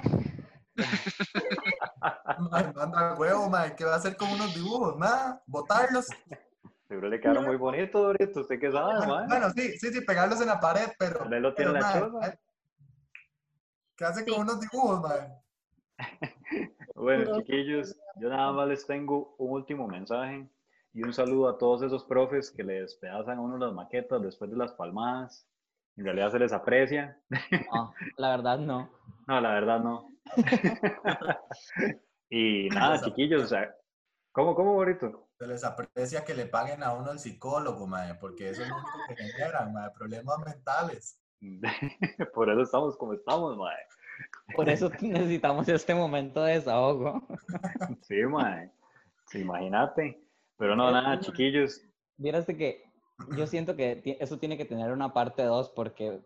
Ma, 2.40 2.72
manda 2.76 3.16
huevo, 3.16 3.50
ma, 3.50 3.76
¿qué 3.76 3.84
va 3.84 3.94
a 3.94 3.98
hacer 3.98 4.16
con 4.16 4.30
unos 4.32 4.54
dibujos? 4.54 4.98
Nada, 4.98 5.42
botarlos. 5.46 6.08
Seguro 6.88 7.10
le 7.10 7.20
quedaron 7.20 7.46
muy 7.46 7.56
bonitos, 7.58 8.02
Dorito, 8.02 8.42
¿usted 8.42 8.60
qué 8.60 8.72
sabe, 8.72 9.06
Bueno, 9.28 9.50
sí, 9.52 9.78
sí, 9.78 9.92
sí, 9.94 10.02
pegarlos 10.02 10.42
en 10.42 10.48
la 10.48 10.60
pared, 10.60 10.88
pero. 10.98 11.26
Lo 11.26 11.54
tiene 11.54 11.72
pero, 11.74 11.84
la 11.84 11.94
choza. 11.94 12.40
¿Qué 13.96 14.06
hace 14.06 14.24
Sí. 14.24 14.32
con 14.32 14.42
unos 14.42 14.60
dibujos, 14.60 15.02
ma? 15.02 15.16
Bueno, 16.96 17.26
No. 17.32 17.38
chiquillos, 17.38 17.96
yo 18.18 18.30
nada 18.30 18.52
más 18.52 18.68
les 18.68 18.86
tengo 18.86 19.36
un 19.38 19.52
último 19.52 19.88
mensaje 19.88 20.50
y 20.94 21.04
un 21.04 21.14
saludo 21.14 21.48
a 21.50 21.58
todos 21.58 21.82
esos 21.84 22.04
profes 22.04 22.52
que 22.52 22.64
le 22.64 22.82
despedazan 22.82 23.38
a 23.38 23.42
uno 23.42 23.58
las 23.58 23.74
maquetas 23.74 24.22
después 24.22 24.50
de 24.52 24.58
las 24.58 24.74
palmadas. 24.74 25.48
En 25.96 26.04
realidad 26.06 26.32
se 26.32 26.40
les 26.40 26.52
aprecia. 26.52 27.20
No, 27.72 27.94
la 28.18 28.30
verdad 28.32 28.58
no. 28.58 28.90
No, 29.28 29.40
la 29.40 29.52
verdad 29.54 29.80
no. 29.80 30.10
y 32.30 32.70
nada, 32.70 32.94
Les 32.94 33.04
chiquillos, 33.04 33.44
o 33.44 33.48
sea, 33.48 33.76
¿cómo, 34.32 34.56
cómo, 34.56 34.74
Borito? 34.74 35.30
Se 35.38 35.48
les 35.48 35.64
aprecia 35.64 36.26
que 36.26 36.34
le 36.34 36.46
paguen 36.46 36.84
a 36.84 36.94
uno 36.94 37.12
el 37.12 37.20
psicólogo, 37.20 37.88
ma, 37.88 38.18
porque 38.20 38.50
eso 38.50 38.64
es 38.64 38.70
lo 38.70 38.76
único 38.76 39.00
que 39.08 39.16
generan, 39.16 39.74
ma, 39.74 39.92
problemas 39.94 40.40
mentales. 40.46 41.22
Por 42.34 42.50
eso 42.50 42.62
estamos 42.62 42.98
como 42.98 43.14
estamos, 43.14 43.58
mae. 43.58 43.78
Por 44.56 44.70
eso 44.70 44.90
necesitamos 45.02 45.68
este 45.70 45.96
momento 45.96 46.44
de 46.44 46.54
desahogo. 46.56 47.26
Sí, 48.02 48.22
mae. 48.24 48.72
Sí, 49.28 49.40
imagínate. 49.40 50.22
Pero 50.58 50.76
no, 50.76 50.92
nada, 50.92 51.20
chiquillos. 51.20 51.82
Vieras 52.18 52.46
que 52.46 52.84
yo 53.38 53.48
siento 53.48 53.76
que 53.76 54.18
eso 54.20 54.38
tiene 54.40 54.58
que 54.58 54.66
tener 54.66 54.92
una 54.92 55.14
parte 55.14 55.44
2 55.44 55.70
porque 55.70 56.20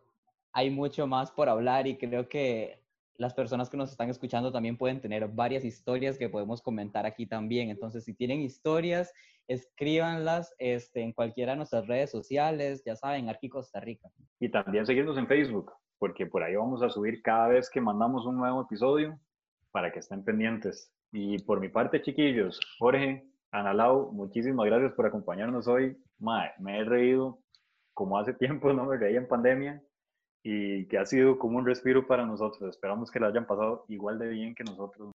hay 0.54 0.70
mucho 0.70 1.08
más 1.08 1.32
por 1.32 1.50
hablar 1.50 1.88
y 1.88 1.98
creo 1.98 2.28
que 2.30 2.83
las 3.18 3.34
personas 3.34 3.70
que 3.70 3.78
nos 3.78 3.92
están 3.92 4.10
escuchando 4.10 4.52
también 4.52 4.78
pueden 4.78 5.00
tener 5.02 5.28
varias 5.28 5.64
historias 5.64 6.18
que 6.18 6.30
podemos 6.30 6.62
comentar 6.62 7.06
aquí 7.06 7.26
también. 7.26 7.70
Entonces, 7.70 8.04
si 8.04 8.14
tienen 8.14 8.42
historias, 8.42 9.14
escríbanlas 9.48 10.54
este, 10.58 11.02
en 11.02 11.14
cualquiera 11.14 11.52
de 11.52 11.58
nuestras 11.58 11.88
redes 11.88 12.10
sociales, 12.10 12.84
ya 12.86 12.96
saben, 12.96 13.30
Arqui 13.30 13.50
Costa 13.50 13.80
Rica. 13.80 14.10
Y 14.40 14.50
también 14.50 14.86
seguirnos 14.86 15.18
en 15.18 15.28
Facebook, 15.28 15.72
porque 16.00 16.26
por 16.26 16.44
ahí 16.44 16.56
vamos 16.56 16.82
a 16.82 16.90
subir 16.90 17.22
cada 17.22 17.50
vez 17.50 17.70
que 17.70 17.82
mandamos 17.82 18.26
un 18.26 18.38
nuevo 18.38 18.64
episodio 18.64 19.20
para 19.72 19.92
que 19.92 20.00
estén 20.00 20.24
pendientes. 20.24 20.92
Y 21.12 21.38
por 21.44 21.60
mi 21.60 21.70
parte, 21.70 22.02
chiquillos, 22.02 22.60
Jorge, 22.80 23.28
Analao, 23.52 24.12
muchísimas 24.12 24.66
gracias 24.66 24.94
por 24.94 25.06
acompañarnos 25.06 25.68
hoy. 25.68 25.96
Me 26.60 26.80
he 26.80 26.84
reído 26.84 27.40
como 27.94 28.18
hace 28.18 28.34
tiempo, 28.34 28.74
no 28.74 28.86
me 28.86 28.98
reía 28.98 29.20
en 29.20 29.28
pandemia 29.28 29.84
y 30.44 30.86
que 30.88 30.98
ha 30.98 31.06
sido 31.06 31.40
como 31.40 31.58
un 31.58 31.66
respiro 31.66 32.06
para 32.06 32.26
nosotros. 32.26 32.70
Esperamos 32.70 33.10
que 33.10 33.20
lo 33.20 33.28
hayan 33.28 33.48
pasado 33.48 33.86
igual 33.88 34.20
de 34.20 34.28
bien 34.28 34.54
que 34.54 34.64
nosotros. 34.64 35.12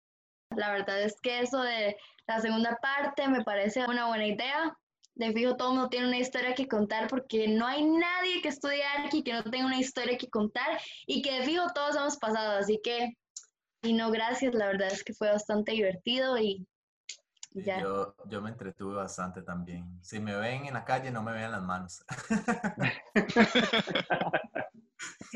La 0.55 0.71
verdad 0.71 1.01
es 1.03 1.19
que 1.21 1.41
eso 1.41 1.61
de 1.61 1.97
la 2.25 2.39
segunda 2.39 2.77
parte 2.81 3.27
me 3.27 3.43
parece 3.43 3.85
una 3.85 4.07
buena 4.07 4.25
idea. 4.25 4.75
De 5.15 5.33
fijo, 5.33 5.57
todo 5.57 5.69
el 5.69 5.75
mundo 5.75 5.89
tiene 5.89 6.07
una 6.07 6.19
historia 6.19 6.53
que 6.53 6.67
contar 6.67 7.07
porque 7.07 7.47
no 7.47 7.65
hay 7.65 7.83
nadie 7.83 8.39
que 8.41 8.49
estudie 8.49 8.83
aquí 9.03 9.23
que 9.23 9.33
no 9.33 9.43
tenga 9.43 9.65
una 9.65 9.79
historia 9.79 10.15
que 10.15 10.29
contar 10.29 10.79
y 11.07 11.23
que 11.23 11.39
de 11.39 11.43
fijo 11.43 11.65
todos 11.73 11.95
hemos 11.95 12.17
pasado. 12.17 12.59
Así 12.59 12.79
que, 12.83 13.13
y 13.81 13.93
no, 13.93 14.11
gracias. 14.11 14.53
La 14.53 14.67
verdad 14.67 14.89
es 14.91 15.03
que 15.03 15.13
fue 15.13 15.31
bastante 15.31 15.71
divertido 15.71 16.37
y 16.37 16.67
y 17.53 17.61
Y 17.61 17.63
ya. 17.63 17.81
yo, 17.81 18.15
yo 18.29 18.41
me 18.41 18.51
entretuve 18.51 18.95
bastante 18.95 19.41
también. 19.41 19.99
Si 20.03 20.19
me 20.19 20.35
ven 20.35 20.67
en 20.67 20.75
la 20.75 20.85
calle, 20.85 21.09
no 21.09 21.23
me 21.23 21.31
vean 21.33 21.51
las 21.51 21.63
manos. 21.63 22.05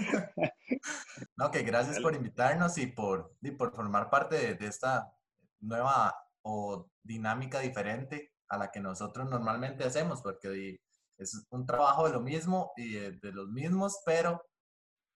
no, 1.37 1.51
que 1.51 1.63
gracias 1.63 1.99
por 1.99 2.15
invitarnos 2.15 2.77
y 2.77 2.87
por, 2.87 3.35
y 3.41 3.51
por 3.51 3.73
formar 3.75 4.09
parte 4.09 4.35
de, 4.35 4.55
de 4.55 4.67
esta 4.67 5.11
nueva 5.59 6.15
o 6.43 6.89
dinámica 7.03 7.59
diferente 7.59 8.33
a 8.49 8.57
la 8.57 8.71
que 8.71 8.79
nosotros 8.79 9.29
normalmente 9.29 9.83
hacemos, 9.83 10.21
porque 10.21 10.81
es 11.17 11.45
un 11.51 11.65
trabajo 11.65 12.07
de 12.07 12.13
lo 12.13 12.21
mismo 12.21 12.71
y 12.75 12.93
de, 12.93 13.11
de 13.11 13.31
los 13.31 13.49
mismos, 13.49 14.01
pero 14.05 14.43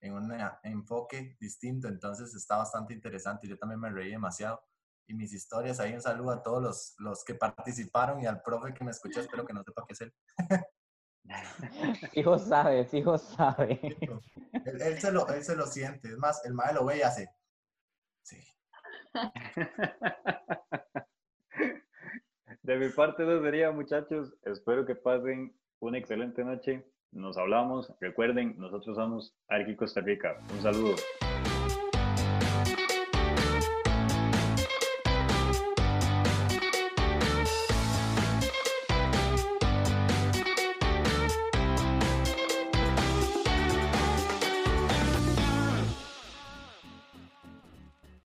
en 0.00 0.12
un 0.14 0.32
enfoque 0.62 1.36
distinto. 1.40 1.88
Entonces 1.88 2.34
está 2.34 2.56
bastante 2.56 2.94
interesante. 2.94 3.48
Yo 3.48 3.58
también 3.58 3.80
me 3.80 3.90
reí 3.90 4.10
demasiado. 4.10 4.60
Y 5.08 5.14
mis 5.14 5.32
historias, 5.32 5.78
ahí 5.78 5.94
un 5.94 6.00
saludo 6.00 6.32
a 6.32 6.42
todos 6.42 6.62
los, 6.62 6.94
los 6.98 7.24
que 7.24 7.34
participaron 7.34 8.20
y 8.20 8.26
al 8.26 8.42
profe 8.42 8.74
que 8.74 8.84
me 8.84 8.90
escuchó. 8.90 9.20
Espero 9.20 9.44
que 9.44 9.52
no 9.52 9.62
sepa 9.62 9.84
qué 9.86 9.92
es 9.92 10.00
él. 10.00 10.14
Fijo 12.12 12.38
sabe, 12.38 12.84
fijo 12.86 13.18
sabe. 13.18 13.80
él, 14.64 14.82
él 14.82 15.00
se 15.00 15.12
lo, 15.12 15.28
él 15.28 15.42
se 15.42 15.56
lo 15.56 15.66
siente. 15.66 16.08
Es 16.08 16.18
más, 16.18 16.44
el 16.44 16.54
mae 16.54 16.74
lo 16.74 16.84
ve 16.84 16.98
y 16.98 17.02
hace. 17.02 17.28
Sí. 18.22 18.36
De 22.62 22.76
mi 22.76 22.88
parte 22.90 23.22
eso 23.22 23.42
sería, 23.42 23.70
muchachos. 23.70 24.34
Espero 24.42 24.84
que 24.84 24.94
pasen 24.94 25.56
una 25.80 25.98
excelente 25.98 26.44
noche. 26.44 26.84
Nos 27.12 27.36
hablamos. 27.38 27.92
Recuerden, 28.00 28.58
nosotros 28.58 28.96
somos 28.96 29.36
Arqui 29.48 29.76
Costa 29.76 30.00
Rica. 30.00 30.36
Un 30.52 30.62
saludo. 30.62 30.96